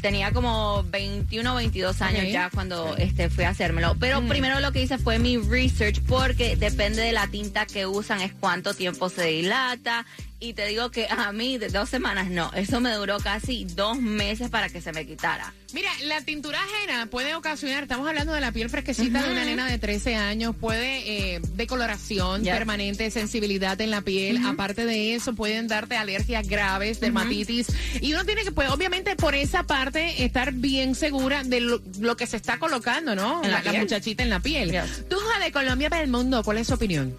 Tenía 0.00 0.30
como 0.30 0.84
21 0.84 1.56
22 1.56 2.02
años 2.02 2.30
ya 2.30 2.50
cuando 2.50 2.96
este, 2.96 3.30
fui 3.30 3.42
a 3.42 3.54
Pero 3.98 4.20
Mm. 4.20 4.28
primero 4.28 4.60
lo 4.60 4.72
que 4.72 4.82
hice 4.82 4.98
fue 4.98 5.18
mi 5.18 5.36
research 5.38 6.00
porque 6.06 6.56
depende 6.56 7.02
de 7.02 7.12
la 7.12 7.26
tinta 7.28 7.66
que 7.66 7.86
usan, 7.86 8.20
es 8.20 8.32
cuánto 8.32 8.74
tiempo 8.74 9.08
se 9.08 9.24
dilata. 9.26 10.06
Y 10.42 10.54
te 10.54 10.66
digo 10.66 10.90
que 10.90 11.06
a 11.10 11.32
mí 11.32 11.58
de 11.58 11.68
dos 11.68 11.90
semanas 11.90 12.30
no. 12.30 12.50
Eso 12.54 12.80
me 12.80 12.92
duró 12.94 13.18
casi 13.18 13.66
dos 13.66 14.00
meses 14.00 14.48
para 14.48 14.70
que 14.70 14.80
se 14.80 14.90
me 14.90 15.06
quitara. 15.06 15.52
Mira, 15.74 15.90
la 16.04 16.22
tintura 16.22 16.58
ajena 16.58 17.06
puede 17.06 17.34
ocasionar, 17.34 17.82
estamos 17.82 18.08
hablando 18.08 18.32
de 18.32 18.40
la 18.40 18.50
piel 18.50 18.70
fresquecita 18.70 19.22
de 19.22 19.30
una 19.30 19.44
nena 19.44 19.66
de 19.66 19.78
13 19.78 20.16
años, 20.16 20.56
puede 20.56 21.34
eh, 21.34 21.40
decoloración 21.54 22.42
permanente, 22.42 23.10
sensibilidad 23.10 23.78
en 23.82 23.90
la 23.90 24.00
piel. 24.00 24.40
Aparte 24.46 24.86
de 24.86 25.14
eso, 25.14 25.34
pueden 25.34 25.68
darte 25.68 25.96
alergias 25.96 26.48
graves, 26.48 27.00
dermatitis. 27.00 27.68
Y 28.00 28.14
uno 28.14 28.24
tiene 28.24 28.42
que, 28.42 28.50
pues, 28.50 28.70
obviamente, 28.70 29.16
por 29.16 29.34
esa 29.34 29.64
parte, 29.64 30.24
estar 30.24 30.52
bien 30.52 30.94
segura 30.94 31.44
de 31.44 31.60
lo, 31.60 31.82
lo 32.00 32.16
que 32.16 32.26
se 32.26 32.38
está 32.38 32.58
colocando, 32.58 33.14
¿no? 33.14 33.44
En 33.44 33.50
la 33.50 33.58
la, 33.58 33.64
la 33.64 33.70
piel. 33.72 33.82
muchachita 33.82 34.22
en 34.22 34.30
la 34.30 34.40
piel. 34.40 34.72
Yes. 34.72 35.04
Tú, 35.08 35.16
de 35.44 35.52
Colombia 35.52 35.90
para 35.90 36.02
el 36.02 36.10
mundo, 36.10 36.42
¿cuál 36.42 36.58
es 36.58 36.66
su 36.66 36.74
opinión? 36.74 37.14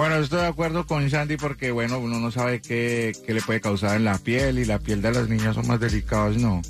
Bueno, 0.00 0.16
estoy 0.16 0.40
de 0.40 0.46
acuerdo 0.46 0.86
con 0.86 1.10
Sandy 1.10 1.36
porque, 1.36 1.70
bueno, 1.72 1.98
uno 1.98 2.18
no 2.20 2.30
sabe 2.30 2.62
qué, 2.62 3.12
qué 3.26 3.34
le 3.34 3.42
puede 3.42 3.60
causar 3.60 3.96
en 3.98 4.06
la 4.06 4.16
piel 4.16 4.58
y 4.58 4.64
la 4.64 4.78
piel 4.78 5.02
de 5.02 5.12
las 5.12 5.28
niñas 5.28 5.54
son 5.54 5.66
más 5.68 5.78
delicadas, 5.78 6.38
¿no. 6.38 6.62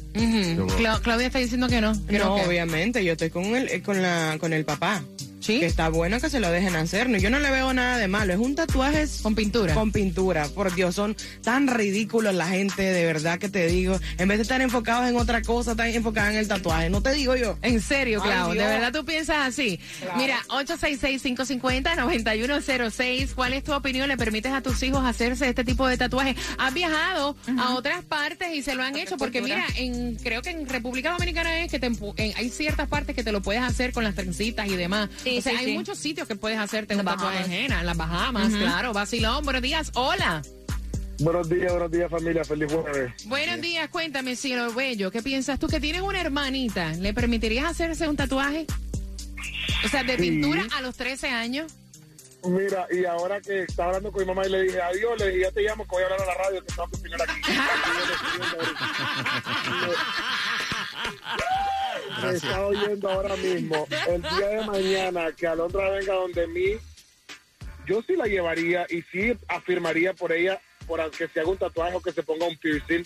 Cla- 0.77 1.01
Claudia 1.01 1.29
está 1.29 1.39
diciendo 1.39 1.69
que 1.69 1.81
no. 1.81 1.93
que 2.09 2.19
No, 2.19 2.35
que- 2.35 2.47
obviamente, 2.49 3.05
yo 3.05 3.13
estoy 3.13 3.31
con 3.31 3.45
el, 3.45 3.69
eh, 3.69 3.83
con 3.83 4.03
la, 4.03 4.37
con 4.41 4.53
el 4.53 4.65
papá. 4.65 5.05
¿Sí? 5.41 5.59
Que 5.61 5.67
está 5.67 5.89
bueno 5.89 6.21
que 6.21 6.29
se 6.31 6.39
lo 6.39 6.51
dejen 6.51 6.77
hacer. 6.77 7.09
No, 7.09 7.19
yo 7.19 7.31
no 7.31 7.39
le 7.39 7.51
veo 7.51 7.73
nada 7.73 7.97
de 7.99 8.09
malo. 8.09 8.33
Es 8.33 8.39
un 8.39 8.55
tatuaje 8.55 9.07
Con 9.23 9.35
pintura. 9.35 9.75
con 9.75 9.91
pintura. 9.91 10.47
Por 10.49 10.75
Dios, 10.75 10.95
son 10.95 11.17
tan 11.43 11.67
ridículos 11.67 12.35
la 12.35 12.47
gente, 12.49 12.83
de 12.83 13.05
verdad 13.07 13.39
que 13.39 13.49
te 13.49 13.67
digo. 13.67 13.99
En 14.19 14.29
vez 14.29 14.39
de 14.39 14.43
estar 14.43 14.61
enfocados 14.61 15.09
en 15.09 15.17
otra 15.17 15.43
cosa, 15.43 15.73
están 15.73 15.89
enfocados 15.89 16.31
en 16.33 16.37
el 16.39 16.49
tatuaje. 16.49 16.91
No 16.91 17.03
te 17.03 17.13
digo 17.13 17.37
yo. 17.37 17.59
En 17.63 17.81
serio, 17.81 18.21
Ay, 18.23 18.31
Clau, 18.31 18.53
¿de 18.53 18.59
verdad 18.59 18.93
tú 18.93 19.05
piensas 19.05 19.39
así? 19.49 19.81
Mira, 20.17 20.39
866-550-9106, 20.49 23.35
¿cuál 23.35 23.53
es 23.55 23.65
tu 23.65 23.73
opinión? 23.73 24.09
¿Le 24.09 24.17
permites 24.17 24.53
a 24.53 24.61
tus 24.61 24.83
hijos 24.83 25.03
hacerse 25.05 25.49
este 25.49 25.65
tipo 25.65 25.87
de 25.87 25.97
tatuajes? 25.97 26.37
¿Has 26.59 26.75
viajado 26.75 27.37
a 27.59 27.75
otras 27.75 28.05
partes 28.05 28.49
y 28.55 28.63
se 28.63 28.75
lo 28.75 28.83
han 28.83 28.97
hecho? 28.97 29.17
Porque 29.17 29.41
mira, 29.43 29.65
en, 29.77 30.17
creo 30.17 30.43
que 30.43 30.51
en 30.51 30.69
República 30.69 31.13
Dominicana 31.13 31.61
es 31.63 31.71
que 31.71 31.79
te 31.79 31.87
en- 31.87 32.35
hay 32.37 32.51
ciertas 32.51 32.89
partes 32.89 33.15
que 33.17 33.25
te 33.25 33.33
lo 33.33 33.41
puedes 33.43 33.63
hacer 33.63 33.93
con 33.93 34.05
las 34.05 34.15
trencitas 34.15 34.67
y 34.69 34.77
demás. 34.77 35.09
Sí, 35.23 35.30
o 35.39 35.43
sea, 35.43 35.53
sí, 35.53 35.59
hay 35.59 35.65
sí. 35.67 35.73
muchos 35.73 35.99
sitios 35.99 36.29
que 36.29 36.37
puedes 36.37 36.59
hacerte 36.59 36.95
Las 36.95 37.01
un 37.01 37.07
tatuaje 37.11 37.39
Bahamas. 37.39 37.49
ajena, 37.49 37.81
en 37.81 37.87
las 37.87 37.97
Bahamas, 37.97 38.53
claro, 38.55 38.93
vacilón, 38.93 39.45
buenos 39.45 39.63
días, 39.63 39.91
hola. 39.95 40.43
Buenos 41.21 41.49
días, 41.51 41.71
buenos 41.71 41.91
días 41.91 42.11
familia, 42.11 42.45
feliz 42.45 42.73
jueves. 42.73 43.13
Buenos 43.27 43.61
días, 43.61 43.89
cuéntame, 43.91 44.37
cielo 44.37 44.73
bello, 44.73 45.11
¿qué 45.11 45.23
piensas 45.23 45.59
tú 45.59 45.67
que 45.69 45.79
tienes 45.81 46.01
una 46.03 46.19
hermanita? 46.21 46.93
¿Le 46.95 47.13
permitirías 47.13 47.67
hacerse 47.67 48.09
un 48.09 48.17
tatuaje? 48.17 48.65
O 49.85 49.89
sea, 49.89 50.03
de 50.03 50.17
Sí. 50.17 50.23
pintura 50.23 50.67
a 50.77 50.81
los 50.81 50.97
13 50.97 51.29
años. 51.29 51.71
Mira, 52.43 52.87
y 52.91 53.05
ahora 53.05 53.39
que 53.43 53.65
estaba 53.65 53.89
hablando 53.89 54.11
con 54.13 54.23
mi 54.23 54.29
mamá 54.29 54.47
y 54.47 54.51
le 54.51 54.63
dije 54.63 54.81
adiós, 54.81 55.13
le 55.19 55.27
dije 55.29 55.41
ya 55.43 55.51
te 55.53 55.61
llamo 55.61 55.85
que 55.85 55.91
voy 55.91 56.03
a 56.03 56.07
hablar 56.07 56.23
a 56.23 56.27
la 56.27 56.35
radio 56.43 56.65
que 56.65 56.75
que 56.75 56.97
opinar 56.97 57.21
aquí. 57.21 57.39
Me 62.23 62.31
está 62.31 62.67
oyendo 62.67 63.09
ahora 63.09 63.37
mismo. 63.37 63.87
El 64.09 64.23
día 64.23 64.49
de 64.49 64.65
mañana 64.67 65.33
que 65.33 65.47
Alondra 65.47 65.91
venga 65.91 66.15
donde 66.15 66.47
mí, 66.47 66.77
yo 67.87 68.03
sí 68.03 68.17
la 68.17 68.27
llevaría 68.27 68.87
y 68.89 69.03
sí 69.03 69.37
afirmaría 69.49 70.13
por 70.13 70.33
ella, 70.33 70.61
por 70.87 71.09
que 71.11 71.29
se 71.29 71.41
haga 71.41 71.51
un 71.51 71.59
tatuaje 71.59 71.97
o 71.97 72.03
que 72.03 72.13
se 72.13 72.23
ponga 72.23 72.47
un 72.47 72.57
piercing. 72.57 73.05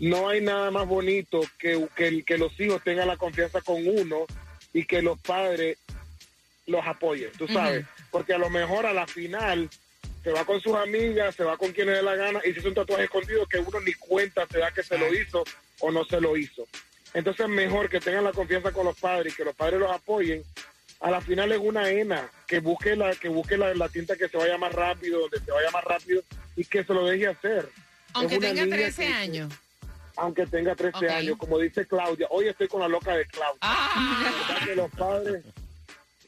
No 0.00 0.28
hay 0.28 0.40
nada 0.40 0.70
más 0.70 0.86
bonito 0.86 1.40
que, 1.58 1.88
que, 1.94 2.22
que 2.22 2.38
los 2.38 2.58
hijos 2.60 2.82
tengan 2.82 3.08
la 3.08 3.16
confianza 3.16 3.60
con 3.60 3.86
uno 3.86 4.26
y 4.72 4.84
que 4.84 5.00
los 5.00 5.18
padres 5.20 5.78
los 6.66 6.86
apoyen, 6.86 7.30
tú 7.38 7.46
sabes. 7.48 7.86
Porque 8.10 8.34
a 8.34 8.38
lo 8.38 8.50
mejor 8.50 8.86
a 8.86 8.92
la 8.92 9.06
final 9.06 9.70
se 10.22 10.32
va 10.32 10.44
con 10.44 10.60
sus 10.60 10.74
amigas, 10.74 11.34
se 11.34 11.44
va 11.44 11.56
con 11.56 11.72
quien 11.72 11.86
le 11.86 11.94
dé 11.94 12.02
la 12.02 12.16
gana 12.16 12.40
y 12.44 12.52
si 12.52 12.58
es 12.58 12.64
un 12.64 12.74
tatuaje 12.74 13.04
escondido 13.04 13.46
que 13.46 13.58
uno 13.58 13.80
ni 13.80 13.92
cuenta 13.94 14.46
se 14.50 14.58
da 14.58 14.72
que 14.72 14.82
se 14.82 14.98
lo 14.98 15.14
hizo 15.14 15.44
o 15.80 15.90
no 15.90 16.04
se 16.04 16.20
lo 16.20 16.36
hizo. 16.36 16.66
Entonces 17.16 17.48
mejor 17.48 17.88
que 17.88 17.98
tengan 17.98 18.24
la 18.24 18.32
confianza 18.32 18.72
con 18.72 18.84
los 18.84 18.98
padres 19.00 19.32
y 19.32 19.36
que 19.36 19.44
los 19.46 19.54
padres 19.56 19.80
los 19.80 19.90
apoyen. 19.90 20.44
A 21.00 21.10
la 21.10 21.22
final 21.22 21.50
es 21.50 21.58
una 21.58 21.88
ENA, 21.90 22.30
que 22.46 22.58
busque 22.60 22.94
la 22.94 23.14
que 23.14 23.28
busque 23.30 23.56
la, 23.56 23.74
la 23.74 23.88
tinta 23.88 24.16
que 24.16 24.28
se 24.28 24.36
vaya 24.36 24.58
más 24.58 24.72
rápido, 24.74 25.20
donde 25.20 25.40
se 25.40 25.50
vaya 25.50 25.70
más 25.70 25.82
rápido 25.84 26.22
y 26.56 26.64
que 26.66 26.84
se 26.84 26.92
lo 26.92 27.06
deje 27.06 27.26
hacer. 27.28 27.70
Aunque 28.12 28.38
tenga 28.38 28.64
niña 28.64 28.76
13 28.76 29.06
que- 29.06 29.12
años. 29.14 29.52
Aunque 30.16 30.46
tenga 30.46 30.74
13 30.74 30.96
Ok. 31.06 31.10
años, 31.10 31.36
como 31.38 31.58
dice 31.58 31.86
Claudia, 31.86 32.26
hoy 32.30 32.48
estoy 32.48 32.68
con 32.68 32.80
la 32.82 32.88
loca 32.88 33.16
de 33.16 33.24
Claudia. 33.26 33.58
¡Ah! 33.62 34.32
¿Verdad 34.48 34.64
que 34.66 34.76
los 34.76 34.90
padres 34.90 35.44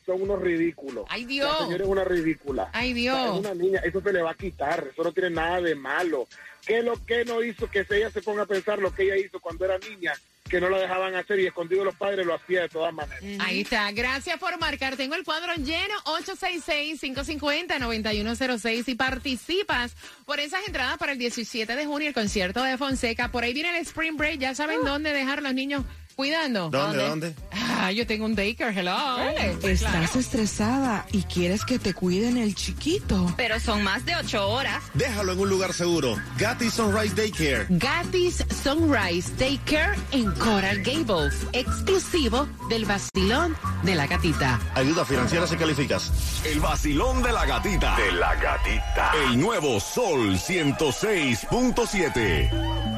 son 0.06 0.22
unos 0.22 0.40
ridículos. 0.40 1.04
¡Ay, 1.10 1.26
Dios! 1.26 1.50
La 1.52 1.66
señora 1.66 1.84
es 1.84 1.90
una 1.90 2.04
ridícula. 2.04 2.70
¡Ay, 2.72 2.92
O 2.92 2.94
Dios! 2.94 3.16
sea, 3.18 3.32
Es 3.34 3.38
una 3.40 3.54
niña, 3.54 3.80
eso 3.84 4.00
se 4.00 4.12
le 4.12 4.22
va 4.22 4.30
a 4.30 4.34
quitar, 4.34 4.88
eso 4.90 5.02
no 5.02 5.12
tiene 5.12 5.28
nada 5.30 5.60
de 5.60 5.74
malo. 5.74 6.26
¿Qué 6.66 6.78
es 6.78 6.84
lo 6.84 7.02
que 7.04 7.26
no 7.26 7.42
hizo 7.42 7.70
que 7.70 7.86
ella 7.90 8.10
se 8.10 8.22
ponga 8.22 8.42
a 8.44 8.46
pensar 8.46 8.78
lo 8.78 8.94
que 8.94 9.02
ella 9.04 9.16
hizo 9.16 9.38
cuando 9.40 9.64
era 9.66 9.78
niña, 9.78 10.14
que 10.48 10.60
no 10.60 10.68
la 10.70 10.78
dejaban 10.78 11.14
hacer 11.14 11.38
y 11.40 11.46
escondido 11.46 11.84
los 11.84 11.94
padres 11.94 12.26
lo 12.26 12.34
hacía 12.34 12.62
de 12.62 12.68
todas 12.68 12.92
maneras? 12.92 13.22
Ahí 13.40 13.60
está. 13.60 13.92
Gracias 13.92 14.36
por 14.38 14.58
marcar. 14.58 14.96
Tengo 14.96 15.14
el 15.14 15.22
cuadro 15.24 15.54
lleno 15.54 15.94
866-550-9106 16.04 18.88
y 18.88 18.94
participas 18.94 19.94
por 20.24 20.40
esas 20.40 20.66
entradas 20.66 20.96
para 20.98 21.12
el 21.12 21.18
17 21.18 21.76
de 21.76 21.86
junio, 21.86 22.08
el 22.08 22.14
concierto 22.14 22.62
de 22.62 22.78
Fonseca. 22.78 23.30
Por 23.30 23.44
ahí 23.44 23.52
viene 23.52 23.68
el 23.70 23.76
Spring 23.76 24.16
Break. 24.16 24.40
Ya 24.40 24.54
saben 24.54 24.84
dónde 24.84 25.12
dejar 25.12 25.42
los 25.42 25.52
niños 25.54 25.84
cuidando. 26.18 26.68
¿Dónde, 26.68 26.98
dónde? 26.98 27.34
Ah, 27.52 27.92
yo 27.92 28.04
tengo 28.04 28.24
un 28.24 28.34
daycare. 28.34 28.76
Hello. 28.76 29.20
Estás 29.62 30.16
estresada 30.16 31.06
y 31.12 31.22
quieres 31.22 31.64
que 31.64 31.78
te 31.78 31.94
cuiden 31.94 32.36
el 32.36 32.56
chiquito. 32.56 33.32
Pero 33.36 33.60
son 33.60 33.84
más 33.84 34.04
de 34.04 34.16
ocho 34.16 34.48
horas. 34.48 34.82
Déjalo 34.94 35.34
en 35.34 35.38
un 35.38 35.48
lugar 35.48 35.72
seguro. 35.72 36.16
Gatti 36.36 36.70
Sunrise 36.70 37.14
Daycare. 37.14 37.66
Gatis 37.68 38.44
Sunrise 38.64 39.30
Daycare 39.38 39.96
en 40.10 40.32
Coral 40.32 40.82
Gables, 40.82 41.46
exclusivo 41.52 42.48
del 42.68 42.84
vacilón 42.84 43.56
de 43.84 43.94
la 43.94 44.08
gatita. 44.08 44.58
Ayuda 44.74 45.04
financiera 45.04 45.46
si 45.46 45.56
calificas. 45.56 46.10
El 46.44 46.58
vacilón 46.58 47.22
de 47.22 47.30
la 47.30 47.46
gatita. 47.46 47.96
De 47.96 48.10
la 48.10 48.34
gatita. 48.34 49.12
El 49.24 49.38
nuevo 49.38 49.78
Sol 49.78 50.34
106.7. 50.34 52.97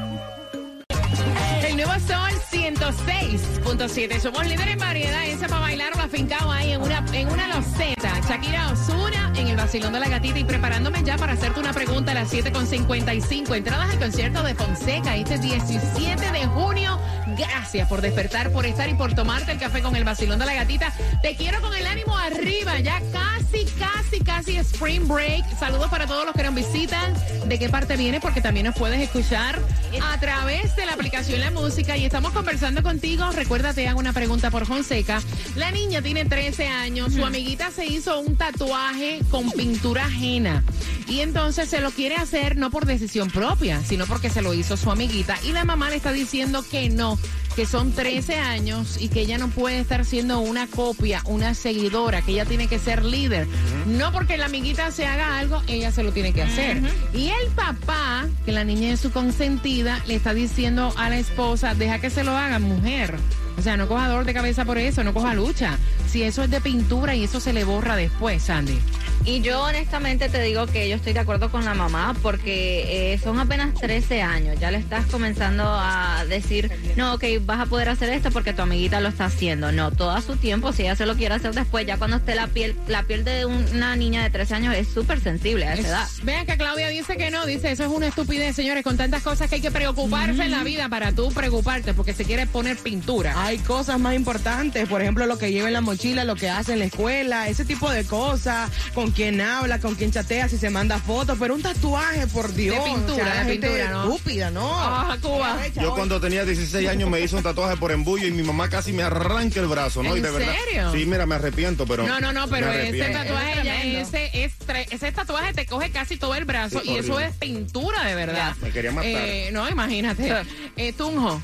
El 2.91 3.37
nuevo 3.37 3.77
Sol 3.77 3.77
106.7. 3.77 4.19
Somos 4.19 4.45
líderes 4.45 4.73
en 4.73 4.79
variedad. 4.79 5.25
Esa 5.25 5.47
para 5.47 5.61
bailar 5.61 5.95
la 5.95 6.07
fincado 6.07 6.51
ahí 6.51 6.71
en 6.71 6.81
una, 6.81 7.05
en 7.13 7.29
una 7.29 7.47
loseta. 7.47 8.19
Shakira 8.27 8.71
Osuna 8.71 9.31
en 9.35 9.47
el 9.47 9.55
vacilón 9.55 9.93
de 9.93 9.99
la 9.99 10.09
gatita 10.09 10.39
y 10.39 10.43
preparándome 10.43 11.03
ya 11.03 11.17
para 11.17 11.33
hacerte 11.33 11.59
una 11.59 11.73
pregunta 11.73 12.11
a 12.11 12.15
las 12.15 12.33
7.55. 12.33 13.55
Entradas 13.55 13.91
al 13.91 13.99
concierto 13.99 14.43
de 14.43 14.55
Fonseca 14.55 15.15
este 15.15 15.37
17 15.37 16.31
de 16.31 16.45
junio. 16.47 16.99
Gracias 17.41 17.87
por 17.87 18.01
despertar, 18.01 18.51
por 18.51 18.67
estar 18.67 18.87
y 18.87 18.93
por 18.93 19.15
tomarte 19.15 19.51
el 19.51 19.57
café 19.57 19.81
con 19.81 19.95
el 19.95 20.03
vacilón 20.03 20.37
de 20.37 20.45
la 20.45 20.53
gatita. 20.53 20.93
Te 21.23 21.35
quiero 21.35 21.59
con 21.59 21.73
el 21.73 21.87
ánimo 21.87 22.15
arriba. 22.15 22.79
Ya 22.81 23.01
casi, 23.11 23.65
casi, 23.79 24.19
casi 24.19 24.57
Spring 24.57 25.07
Break. 25.07 25.57
Saludos 25.57 25.89
para 25.89 26.05
todos 26.05 26.23
los 26.23 26.35
que 26.35 26.43
nos 26.43 26.53
visitan. 26.53 27.15
¿De 27.47 27.57
qué 27.57 27.67
parte 27.67 27.97
viene? 27.97 28.19
Porque 28.19 28.41
también 28.41 28.67
nos 28.67 28.75
puedes 28.75 29.01
escuchar 29.01 29.59
a 30.03 30.19
través 30.19 30.75
de 30.75 30.85
la 30.85 30.93
aplicación 30.93 31.39
La 31.39 31.49
Música 31.49 31.97
y 31.97 32.05
estamos 32.05 32.31
conversando 32.31 32.83
contigo. 32.83 33.31
Recuerda, 33.31 33.73
te 33.73 33.87
hago 33.87 33.99
una 33.99 34.13
pregunta 34.13 34.51
por 34.51 34.67
Fonseca. 34.67 35.19
La 35.55 35.71
niña 35.71 36.03
tiene 36.03 36.25
13 36.25 36.67
años, 36.67 37.13
su 37.13 37.25
amiguita 37.25 37.71
se 37.71 37.87
hizo 37.87 38.19
un 38.19 38.35
tatuaje 38.35 39.19
con 39.31 39.49
pintura 39.51 40.05
ajena 40.05 40.63
y 41.07 41.19
entonces 41.19 41.69
se 41.69 41.81
lo 41.81 41.91
quiere 41.91 42.15
hacer 42.15 42.55
no 42.55 42.71
por 42.71 42.85
decisión 42.85 43.29
propia, 43.29 43.81
sino 43.83 44.05
porque 44.05 44.29
se 44.29 44.41
lo 44.41 44.53
hizo 44.53 44.77
su 44.77 44.91
amiguita 44.91 45.37
y 45.43 45.51
la 45.51 45.65
mamá 45.65 45.89
le 45.89 45.97
está 45.97 46.11
diciendo 46.11 46.63
que 46.69 46.89
no, 46.89 47.19
que 47.55 47.65
son 47.65 47.91
13 47.91 48.35
años 48.35 48.97
y 48.99 49.09
que 49.09 49.21
ella 49.21 49.37
no 49.37 49.49
puede 49.49 49.79
estar 49.79 50.05
siendo 50.05 50.39
una 50.39 50.67
copia, 50.67 51.21
una 51.25 51.53
seguidora, 51.53 52.21
que 52.21 52.31
ella 52.31 52.45
tiene 52.45 52.67
que 52.67 52.79
ser 52.79 53.03
líder. 53.03 53.47
No 53.85 54.11
porque 54.11 54.37
la 54.37 54.45
amiguita 54.45 54.91
se 54.91 55.05
haga 55.05 55.37
algo, 55.37 55.61
ella 55.67 55.91
se 55.91 56.03
lo 56.03 56.11
tiene 56.11 56.33
que 56.33 56.43
hacer. 56.43 56.81
Y 57.13 57.29
el 57.29 57.47
papá, 57.55 58.27
que 58.45 58.51
la 58.51 58.63
niña 58.63 58.91
es 58.91 58.99
su 58.99 59.11
consentida, 59.11 60.01
le 60.07 60.15
está 60.15 60.33
diciendo 60.33 60.93
a 60.97 61.09
la 61.09 61.19
esposa, 61.19 61.73
deja 61.73 61.99
que 61.99 62.09
se 62.09 62.23
lo 62.23 62.35
haga, 62.35 62.59
mujer. 62.59 63.17
O 63.57 63.61
sea, 63.61 63.77
no 63.77 63.87
coja 63.87 64.07
dolor 64.07 64.25
de 64.25 64.33
cabeza 64.33 64.65
por 64.65 64.77
eso, 64.77 65.03
no 65.03 65.13
coja 65.13 65.33
lucha. 65.33 65.77
Si 66.07 66.23
eso 66.23 66.43
es 66.43 66.49
de 66.49 66.61
pintura 66.61 67.15
y 67.15 67.25
eso 67.25 67.39
se 67.39 67.53
le 67.53 67.63
borra 67.63 67.95
después, 67.95 68.43
Sandy. 68.43 68.79
Y 69.23 69.41
yo 69.41 69.61
honestamente 69.63 70.29
te 70.29 70.41
digo 70.41 70.65
que 70.65 70.89
yo 70.89 70.95
estoy 70.95 71.13
de 71.13 71.19
acuerdo 71.19 71.51
con 71.51 71.63
la 71.63 71.75
mamá 71.75 72.15
porque 72.23 73.13
eh, 73.13 73.19
son 73.19 73.39
apenas 73.39 73.73
13 73.75 74.21
años. 74.21 74.59
Ya 74.59 74.71
le 74.71 74.79
estás 74.79 75.05
comenzando 75.05 75.63
a 75.63 76.25
decir, 76.27 76.71
no, 76.95 77.13
ok, 77.13 77.23
vas 77.41 77.59
a 77.59 77.65
poder 77.67 77.89
hacer 77.89 78.09
esto 78.09 78.31
porque 78.31 78.53
tu 78.53 78.63
amiguita 78.63 78.99
lo 78.99 79.09
está 79.09 79.25
haciendo. 79.25 79.71
No, 79.71 79.91
todo 79.91 80.11
a 80.11 80.21
su 80.21 80.37
tiempo, 80.37 80.73
si 80.73 80.83
ella 80.83 80.95
se 80.95 81.05
lo 81.05 81.15
quiere 81.15 81.35
hacer 81.35 81.53
después, 81.53 81.85
ya 81.85 81.97
cuando 81.97 82.17
esté 82.17 82.33
la 82.33 82.47
piel, 82.47 82.75
la 82.87 83.03
piel 83.03 83.23
de 83.23 83.45
una 83.45 83.95
niña 83.95 84.23
de 84.23 84.31
13 84.31 84.55
años 84.55 84.75
es 84.75 84.87
súper 84.87 85.19
sensible 85.19 85.67
a 85.67 85.75
esa 85.75 85.87
edad. 85.87 86.07
Vean 86.23 86.47
que 86.47 86.57
Claudia 86.57 86.87
dice 86.89 87.15
que 87.15 87.29
no, 87.29 87.45
dice, 87.45 87.71
eso 87.71 87.83
es 87.83 87.89
una 87.89 88.07
estupidez, 88.07 88.55
señores, 88.55 88.83
con 88.83 88.97
tantas 88.97 89.21
cosas 89.21 89.49
que 89.49 89.55
hay 89.55 89.61
que 89.61 89.71
preocuparse 89.71 90.43
en 90.43 90.51
la 90.51 90.63
vida 90.63 90.89
para 90.89 91.11
tú 91.11 91.31
preocuparte 91.31 91.93
porque 91.93 92.13
se 92.13 92.25
quiere 92.25 92.47
poner 92.47 92.77
pintura. 92.77 93.45
Hay 93.45 93.59
cosas 93.59 93.99
más 93.99 94.15
importantes, 94.15 94.87
por 94.87 95.01
ejemplo, 95.01 95.27
lo 95.27 95.37
que 95.37 95.51
lleva 95.51 95.67
en 95.67 95.73
la 95.73 95.81
mochila, 95.81 96.23
lo 96.23 96.35
que 96.35 96.49
hace 96.49 96.73
en 96.73 96.79
la 96.79 96.85
escuela, 96.85 97.47
ese 97.47 97.65
tipo 97.65 97.89
de 97.91 98.03
cosas, 98.05 98.71
con 98.95 99.10
quién 99.11 99.39
habla, 99.41 99.79
con 99.79 99.95
quién 99.95 100.11
chatea, 100.11 100.49
si 100.49 100.57
se 100.57 100.69
manda 100.69 100.97
fotos, 100.99 101.37
pero 101.39 101.53
un 101.55 101.61
tatuaje, 101.61 102.27
por 102.27 102.53
Dios. 102.53 102.75
De 102.83 102.91
pintura, 102.91 103.13
o 103.13 103.15
sea, 103.15 103.25
la 103.25 103.43
de 103.43 103.51
gente 103.51 103.67
pintura, 103.67 103.91
¿no? 103.91 104.03
Estúpida, 104.15 104.51
¿no? 104.51 104.69
Ah, 104.73 105.17
Cuba. 105.21 105.57
Yo 105.79 105.93
cuando 105.95 106.19
tenía 106.19 106.43
16 106.45 106.87
años 106.89 107.09
me 107.09 107.19
hice 107.21 107.35
un 107.35 107.43
tatuaje 107.43 107.77
por 107.77 107.91
embullo 107.91 108.27
y 108.27 108.31
mi 108.31 108.43
mamá 108.43 108.69
casi 108.69 108.93
me 108.93 109.03
arranca 109.03 109.59
el 109.59 109.67
brazo, 109.67 110.03
¿no? 110.03 110.11
¿En 110.11 110.17
y 110.17 110.21
de 110.21 110.31
verdad. 110.31 110.53
serio? 110.67 110.91
Sí, 110.93 111.05
mira, 111.05 111.25
me 111.25 111.35
arrepiento, 111.35 111.85
pero. 111.85 112.03
No, 112.07 112.19
no, 112.19 112.31
no, 112.33 112.47
pero 112.47 112.71
ese 112.71 113.09
tatuaje, 113.09 113.59
Es 113.59 113.63
ya, 113.63 113.83
ese, 113.83 114.43
es 114.43 114.53
tre- 114.67 114.87
ese 114.91 115.11
tatuaje 115.11 115.53
te 115.53 115.65
coge 115.65 115.91
casi 115.91 116.17
todo 116.17 116.35
el 116.35 116.45
brazo 116.45 116.81
Sí, 116.81 116.91
y 116.91 116.97
eso 116.97 117.19
es 117.19 117.35
pintura 117.35 118.03
de 118.05 118.15
verdad. 118.15 118.55
Ya, 118.59 118.65
me 118.65 118.71
quería 118.71 118.91
matar. 118.91 119.09
Eh, 119.11 119.49
no, 119.51 119.69
imagínate. 119.69 120.31
Eh, 120.77 120.93
Tunjo. 120.93 121.41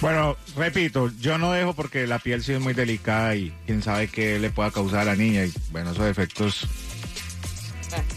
Bueno, 0.00 0.36
repito, 0.56 1.10
yo 1.20 1.36
no 1.36 1.52
dejo 1.52 1.74
porque 1.74 2.06
la 2.06 2.18
piel 2.18 2.42
sí 2.42 2.52
es 2.52 2.60
muy 2.60 2.72
delicada 2.72 3.36
y 3.36 3.52
quién 3.66 3.82
sabe 3.82 4.08
qué 4.08 4.38
le 4.38 4.50
pueda 4.50 4.70
causar 4.70 5.00
a 5.00 5.04
la 5.04 5.16
niña. 5.16 5.44
Y 5.44 5.52
bueno, 5.72 5.92
esos 5.92 6.06
efectos. 6.06 6.66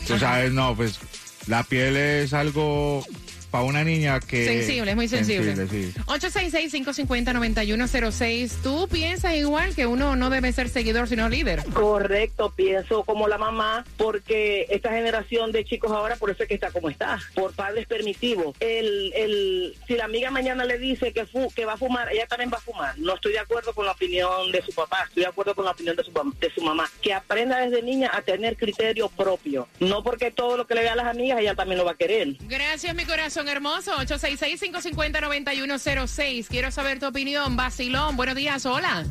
Tú 0.08 0.18
sabes, 0.18 0.54
no, 0.54 0.76
pues 0.76 1.00
la 1.48 1.64
piel 1.64 1.98
es 1.98 2.34
algo 2.34 3.06
para 3.54 3.66
una 3.66 3.84
niña 3.84 4.20
que. 4.20 4.46
Sensible, 4.48 4.90
es 4.92 4.96
muy 4.98 5.08
sensible. 5.08 5.56
sí. 5.68 5.94
866-550-9106. 6.08 8.52
¿Tú 8.64 8.88
piensas 8.92 9.36
igual 9.36 9.76
que 9.76 9.86
uno 9.86 10.16
no 10.16 10.32
debe 10.32 10.52
ser 10.52 10.70
seguidor 10.70 11.08
sino 11.08 11.30
líder? 11.30 11.64
Correcto, 11.74 12.52
pienso 12.56 13.04
como 13.04 13.28
la 13.28 13.38
mamá, 13.38 13.86
porque 13.96 14.66
esta 14.70 14.90
generación 14.90 15.52
de 15.52 15.64
chicos 15.66 15.92
ahora, 15.92 16.16
por 16.16 16.32
eso 16.32 16.42
es 16.42 16.50
que 16.50 16.56
está 16.56 16.72
como 16.72 16.90
está, 16.90 17.20
por 17.36 17.54
padres 17.54 17.86
permisivos. 17.86 18.56
El, 18.60 19.14
el, 19.16 19.76
si 19.88 19.96
la 19.98 20.06
amiga 20.06 20.32
mañana 20.32 20.66
le 20.66 20.80
dice 20.80 21.14
que, 21.14 21.28
fu- 21.28 21.52
que 21.56 21.66
va 21.66 21.74
a 21.74 21.78
fumar, 21.78 22.12
ella 22.12 22.26
también 22.26 22.50
va 22.52 22.58
a 22.58 22.62
fumar. 22.62 22.98
No 22.98 23.14
estoy 23.14 23.34
de 23.34 23.40
acuerdo 23.40 23.72
con 23.74 23.86
la 23.86 23.92
opinión 23.92 24.52
de 24.52 24.64
su 24.64 24.72
papá, 24.74 25.04
estoy 25.08 25.22
de 25.24 25.30
acuerdo 25.30 25.54
con 25.54 25.66
la 25.66 25.72
opinión 25.72 25.96
de 25.96 26.04
su, 26.04 26.12
de 26.40 26.50
su 26.52 26.62
mamá. 26.62 26.90
Que 27.04 27.14
aprenda 27.14 27.60
desde 27.60 27.84
niña 27.84 28.10
a 28.14 28.24
tener 28.24 28.58
criterio 28.58 29.10
propio. 29.10 29.68
No 29.80 30.02
porque 30.02 30.32
todo 30.32 30.58
lo 30.58 30.66
que 30.66 30.74
le 30.74 30.82
vea 30.82 30.94
a 30.94 30.96
las 30.96 31.06
amigas, 31.06 31.40
ella 31.40 31.54
también 31.54 31.78
lo 31.78 31.86
va 31.86 31.92
a 31.92 31.96
querer. 31.96 32.30
Gracias, 32.42 32.96
mi 32.96 33.06
corazón 33.06 33.43
hermoso. 33.52 33.92
866-550-9106. 33.98 36.48
Quiero 36.48 36.72
saber 36.72 37.00
tu 37.00 37.06
opinión. 37.08 37.56
Basilón, 37.56 38.18
buenos 38.18 38.36
días, 38.36 38.66
hola. 38.66 39.06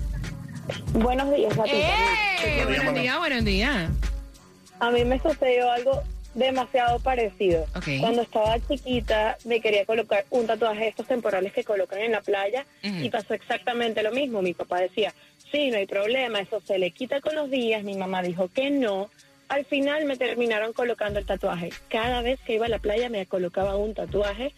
Buenos 0.92 1.35
días, 1.35 1.57
Gatita. 1.57 1.77
¡Eh! 1.77 2.64
Buenos 2.64 2.95
días, 2.95 3.18
buenos 3.18 3.45
días. 3.45 3.90
A 4.81 4.90
mí 4.90 5.05
me 5.05 5.21
sucedió 5.21 5.71
algo 5.71 6.03
demasiado 6.35 6.99
parecido. 7.01 7.66
Cuando 8.01 8.23
estaba 8.23 8.59
chiquita 8.66 9.37
me 9.45 9.61
quería 9.61 9.85
colocar 9.85 10.25
un 10.31 10.47
tatuaje 10.47 10.81
de 10.81 10.88
estos 10.88 11.07
temporales 11.07 11.53
que 11.53 11.62
colocan 11.62 11.99
en 12.01 12.12
la 12.12 12.23
playa 12.23 12.64
y 12.83 13.11
pasó 13.11 13.35
exactamente 13.35 14.03
lo 14.03 14.12
mismo. 14.12 14.40
Mi 14.42 14.55
papá 14.55 14.81
decía, 14.81 15.14
sí, 15.51 15.71
no 15.71 15.77
hay 15.77 15.87
problema, 15.87 16.40
eso 16.40 16.62
se 16.66 16.79
le 16.79 16.90
quita 16.90 17.21
con 17.21 17.35
los 17.35 17.51
días. 17.51 17.85
Mi 17.85 17.97
mamá 17.97 18.23
dijo 18.23 18.49
que 18.49 18.71
no. 18.71 19.11
Al 19.53 19.67
final 19.67 20.07
me 20.07 20.17
terminaron 20.17 20.73
colocando 20.73 21.19
el 21.19 21.27
tatuaje. 21.27 21.75
Cada 21.91 22.23
vez 22.23 22.41
que 22.41 22.55
iba 22.55 22.65
a 22.65 22.71
la 22.71 22.79
playa 22.79 23.11
me 23.11 23.27
colocaba 23.27 23.77
un 23.77 23.93
tatuaje 23.93 24.55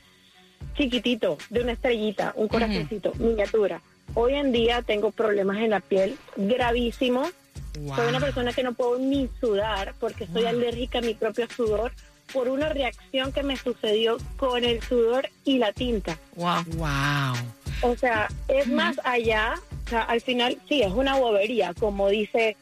chiquitito, 0.77 1.37
de 1.51 1.63
una 1.63 1.73
estrellita, 1.73 2.33
un 2.37 2.47
corazoncito, 2.47 3.13
miniatura. 3.19 3.83
Hoy 4.15 4.35
en 4.35 4.53
día 4.53 4.83
tengo 4.83 5.11
problemas 5.11 5.57
en 5.57 5.71
la 5.71 5.81
piel 5.81 6.17
gravísimos. 6.37 7.33
Soy 7.73 8.07
una 8.07 8.21
persona 8.21 8.53
que 8.53 8.63
no 8.63 8.75
puedo 8.75 9.01
ni 9.01 9.29
sudar 9.41 9.95
porque 9.99 10.29
soy 10.29 10.45
alérgica 10.45 10.99
a 10.99 11.03
mi 11.03 11.15
propio 11.15 11.49
sudor 11.51 11.91
por 12.33 12.49
una 12.49 12.69
reacción 12.69 13.33
que 13.33 13.43
me 13.43 13.57
sucedió 13.57 14.19
con 14.37 14.63
el 14.63 14.81
sudor 14.81 15.29
y 15.45 15.59
la 15.59 15.73
tinta. 15.73 16.21
Wow. 16.37 16.63
Wow. 16.77 17.35
O 17.83 17.97
sea, 17.97 18.29
es 18.47 18.69
más 18.69 19.01
allá, 19.03 19.55
o 19.87 19.91
sea, 19.91 20.03
al 20.03 20.21
final 20.21 20.57
sí, 20.69 20.83
es 20.83 20.93
una 20.93 21.17
bobería, 21.17 21.75
como 21.75 22.09
dice 22.11 22.57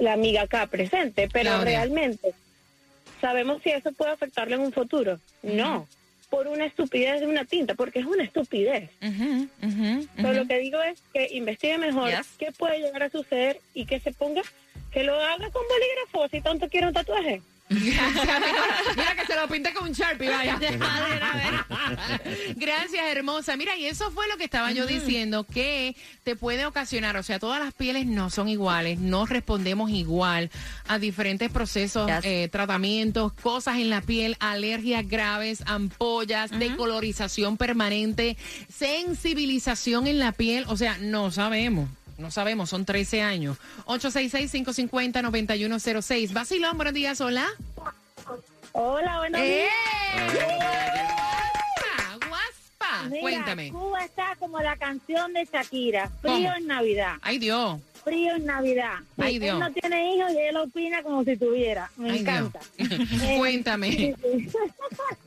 la 0.00 0.12
amiga 0.12 0.42
acá 0.42 0.66
presente, 0.66 1.28
pero 1.32 1.50
Claudia. 1.50 1.64
realmente, 1.64 2.32
¿sabemos 3.20 3.62
si 3.62 3.70
eso 3.70 3.92
puede 3.92 4.12
afectarle 4.12 4.54
en 4.56 4.62
un 4.62 4.72
futuro? 4.72 5.18
No, 5.42 5.86
por 6.30 6.48
una 6.48 6.64
estupidez 6.64 7.20
de 7.20 7.26
una 7.26 7.44
tinta, 7.44 7.74
porque 7.74 7.98
es 7.98 8.06
una 8.06 8.24
estupidez. 8.24 8.90
Pero 10.16 10.32
lo 10.32 10.46
que 10.46 10.58
digo 10.58 10.82
es 10.82 11.00
que 11.12 11.28
investigue 11.32 11.78
mejor 11.78 12.10
Yes. 12.10 12.26
qué 12.38 12.52
puede 12.52 12.78
llegar 12.80 13.02
a 13.02 13.10
suceder 13.10 13.60
y 13.74 13.84
que 13.84 14.00
se 14.00 14.12
ponga, 14.12 14.42
que 14.90 15.04
lo 15.04 15.14
haga 15.14 15.50
con 15.50 15.62
bolígrafo, 15.68 16.28
si 16.28 16.40
tanto 16.40 16.68
quiere 16.68 16.86
un 16.86 16.94
tatuaje. 16.94 17.42
Mira 18.96 19.14
que 19.16 19.26
se 19.26 19.34
lo 19.36 19.48
pinte 19.48 19.72
con 19.72 19.88
un 19.88 19.92
Sharpie, 19.92 20.28
vaya. 20.28 20.58
Gracias, 22.56 23.04
hermosa. 23.10 23.56
Mira, 23.56 23.76
y 23.76 23.86
eso 23.86 24.10
fue 24.10 24.26
lo 24.28 24.36
que 24.36 24.44
estaba 24.44 24.72
yo 24.72 24.86
diciendo, 24.86 25.44
que 25.44 25.96
te 26.24 26.36
puede 26.36 26.66
ocasionar, 26.66 27.16
o 27.16 27.22
sea, 27.22 27.38
todas 27.38 27.60
las 27.62 27.74
pieles 27.74 28.06
no 28.06 28.30
son 28.30 28.48
iguales, 28.48 28.98
no 28.98 29.26
respondemos 29.26 29.90
igual 29.90 30.50
a 30.88 30.98
diferentes 30.98 31.50
procesos, 31.50 32.06
Yes. 32.08 32.20
eh, 32.24 32.48
tratamientos, 32.50 33.32
cosas 33.34 33.76
en 33.76 33.90
la 33.90 34.00
piel, 34.00 34.36
alergias 34.40 35.06
graves, 35.08 35.62
ampollas, 35.66 36.50
decolorización 36.58 37.56
permanente, 37.56 38.36
sensibilización 38.74 40.06
en 40.06 40.18
la 40.18 40.32
piel, 40.32 40.64
o 40.68 40.76
sea, 40.76 40.98
no 40.98 41.30
sabemos. 41.30 41.88
No 42.22 42.30
sabemos, 42.30 42.70
son 42.70 42.84
13 42.84 43.20
años. 43.20 43.58
866-550-9106. 43.86 46.32
Basilón, 46.32 46.76
buenos 46.76 46.94
días, 46.94 47.20
hola. 47.20 47.48
Hola, 48.70 49.18
buenos 49.18 49.40
¡Eh! 49.40 49.66
días. 49.66 50.34
¡Guaspa! 52.28 52.28
¡Guaspa! 52.28 53.08
Mira, 53.08 53.20
Cuéntame. 53.22 53.72
Cuba 53.72 54.04
está 54.04 54.36
como 54.38 54.60
la 54.60 54.76
canción 54.76 55.32
de 55.32 55.48
Shakira, 55.52 56.08
frío 56.20 56.32
¿Cómo? 56.34 56.54
en 56.54 56.66
Navidad, 56.68 57.14
Ay, 57.22 57.40
Dios. 57.40 57.80
frío 58.04 58.36
en 58.36 58.46
Navidad. 58.46 59.00
Ay, 59.18 59.34
él 59.36 59.42
Dios. 59.42 59.58
no 59.58 59.72
tiene 59.72 60.14
hijos 60.14 60.30
y 60.32 60.38
él 60.38 60.56
opina 60.58 61.02
como 61.02 61.24
si 61.24 61.36
tuviera. 61.36 61.90
Me 61.96 62.12
Ay, 62.12 62.18
encanta. 62.20 62.60
Cuéntame. 63.36 64.14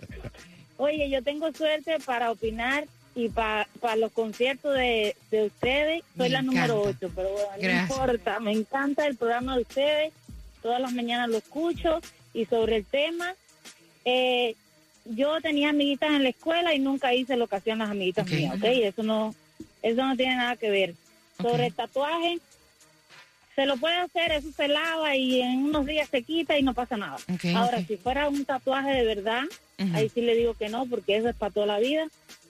Oye, 0.77 1.09
yo 1.09 1.21
tengo 1.23 1.51
suerte 1.51 1.97
para 2.05 2.31
opinar 2.31 2.85
y 3.15 3.29
para 3.29 3.67
los 3.97 4.11
conciertos 4.11 4.73
de, 4.75 5.15
de 5.31 5.45
ustedes. 5.45 6.03
Soy 6.17 6.27
Me 6.27 6.29
la 6.29 6.41
número 6.41 6.81
encanta. 6.81 7.05
8, 7.07 7.13
pero 7.15 7.29
bueno, 7.31 7.47
Gracias. 7.57 7.89
no 7.89 7.95
importa. 7.95 8.39
Me 8.41 8.51
encanta 8.51 9.07
el 9.07 9.15
programa 9.15 9.55
de 9.55 9.61
ustedes. 9.61 10.13
Todas 10.61 10.81
las 10.81 10.91
mañanas 10.93 11.29
lo 11.29 11.37
escucho. 11.37 12.01
Y 12.33 12.45
sobre 12.45 12.75
el 12.77 12.85
tema, 12.85 13.33
eh, 14.03 14.55
yo 15.05 15.39
tenía 15.39 15.69
amiguitas 15.69 16.09
en 16.11 16.23
la 16.23 16.29
escuela 16.29 16.73
y 16.73 16.79
nunca 16.79 17.13
hice 17.13 17.37
lo 17.37 17.47
que 17.47 17.55
hacían 17.55 17.79
las 17.79 17.89
amiguitas 17.89 18.27
mías, 18.29 18.55
¿ok? 18.55 18.63
Eso 18.63 19.03
no, 19.03 19.33
eso 19.81 20.03
no 20.05 20.17
tiene 20.17 20.35
nada 20.35 20.57
que 20.57 20.69
ver. 20.69 20.95
Sobre 21.41 21.67
el 21.67 21.73
tatuaje, 21.73 22.39
se 23.55 23.65
lo 23.65 23.77
puede 23.77 23.95
hacer, 23.95 24.33
eso 24.33 24.51
se 24.51 24.67
lava 24.67 25.15
y 25.15 25.41
en 25.41 25.63
unos 25.63 25.85
días 25.85 26.09
se 26.09 26.23
quita 26.23 26.57
y 26.57 26.63
no 26.63 26.73
pasa 26.73 26.97
nada. 26.97 27.17
Ahora, 27.55 27.81
si 27.85 27.95
fuera 27.95 28.27
un 28.27 28.43
tatuaje 28.43 28.91
de 28.91 29.05
verdad, 29.05 29.43
ahí 29.93 30.09
sí 30.09 30.19
le 30.21 30.35
digo 30.35 30.55
que 30.55 30.67
no, 30.67 30.85
porque 30.87 31.15
eso 31.15 31.29
es 31.29 31.35
para 31.37 31.53
toda 31.53 31.65
la 31.67 31.79
vida. 31.79 32.07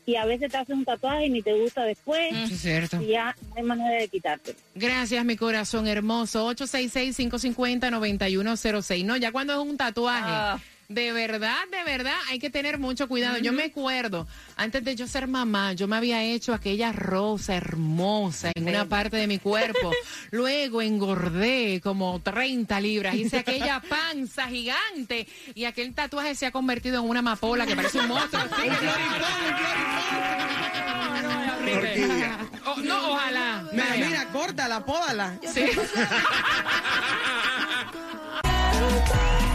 Y 0.08 0.18
a 0.18 0.26
veces 0.26 0.52
te 0.52 0.58
haces 0.58 0.76
un 0.76 0.86
tatuaje 0.86 1.26
y 1.26 1.30
ni 1.32 1.42
te 1.42 1.52
gusta 1.60 1.84
después, 1.84 2.30
Sí, 2.48 2.54
es 2.54 2.62
cierto. 2.62 3.02
y 3.02 3.08
ya 3.08 3.36
no 3.50 3.56
hay 3.58 3.64
manera 3.64 4.00
de 4.00 4.08
quitártelo. 4.08 4.56
Gracias, 4.76 5.26
mi 5.26 5.36
corazón 5.36 5.88
hermoso. 5.88 6.48
866-550-9106. 6.54 9.04
No, 9.06 9.18
ya 9.18 9.32
cuando 9.32 9.54
es 9.54 9.60
un 9.68 9.78
tatuaje. 9.78 10.24
Ah. 10.28 10.60
De 10.88 11.12
verdad, 11.14 11.58
de 11.72 11.84
verdad, 11.84 12.14
hay 12.30 12.38
que 12.38 12.52
tener 12.52 12.78
mucho 12.78 13.08
cuidado. 13.08 13.40
Yo 13.40 13.54
me 13.54 13.64
acuerdo, 13.64 14.28
antes 14.56 14.84
de 14.84 14.96
yo 14.96 15.08
ser 15.08 15.28
mamá, 15.28 15.74
yo 15.74 15.88
me 15.88 15.96
había 15.96 16.24
hecho 16.24 16.54
aquella 16.54 16.92
rosa 16.92 17.56
hermosa 17.56 18.52
en 18.54 18.68
una 18.68 18.86
parte 18.86 19.18
de 19.18 19.26
mi 19.26 19.40
cuerpo. 19.40 19.92
Luego 20.32 20.84
engordé 20.84 21.82
como 21.82 22.22
30 22.22 22.80
libras, 22.82 23.16
hice 23.16 23.40
aquella 23.40 23.82
panza 23.82 24.48
gigante 24.48 25.28
y 25.56 25.66
aquel 25.66 25.96
tatuaje 25.96 26.36
se 26.36 26.46
ha 26.46 26.52
convertido 26.52 27.02
en 27.02 27.10
una 27.10 27.20
amapola 27.20 27.66
que 27.66 27.76
parece 27.76 28.00
un 28.00 28.10
monstruo. 28.10 28.44
Sí, 31.66 32.02
Oh, 32.68 32.76
no, 32.78 33.14
ojalá. 33.14 33.64
Mira, 33.72 34.08
mira, 34.08 34.26
córtala, 34.32 34.86
pódala. 34.86 35.40
Sí. 35.52 35.66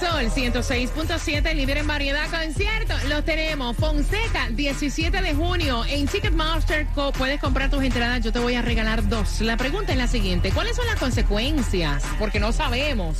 106.7, 0.00 1.54
líder 1.54 1.78
en 1.78 1.86
variedad 1.86 2.28
concierto. 2.30 2.94
Los 3.08 3.24
tenemos. 3.24 3.76
Fonseca, 3.76 4.48
17 4.50 5.22
de 5.22 5.34
junio. 5.34 5.84
En 5.88 6.06
Ticketmaster 6.06 6.86
Co- 6.94 7.12
puedes 7.12 7.40
comprar 7.40 7.70
tus 7.70 7.82
entradas. 7.82 8.22
Yo 8.22 8.32
te 8.32 8.38
voy 8.38 8.54
a 8.54 8.62
regalar 8.62 9.08
dos. 9.08 9.40
La 9.40 9.56
pregunta 9.56 9.92
es 9.92 9.98
la 9.98 10.06
siguiente. 10.08 10.50
¿Cuáles 10.52 10.76
son 10.76 10.86
las 10.86 10.96
consecuencias? 10.96 12.02
Porque 12.18 12.40
no 12.40 12.52
sabemos. 12.52 13.18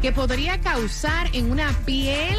Que 0.00 0.12
podría 0.12 0.60
causar 0.60 1.28
en 1.32 1.50
una 1.50 1.72
piel 1.84 2.36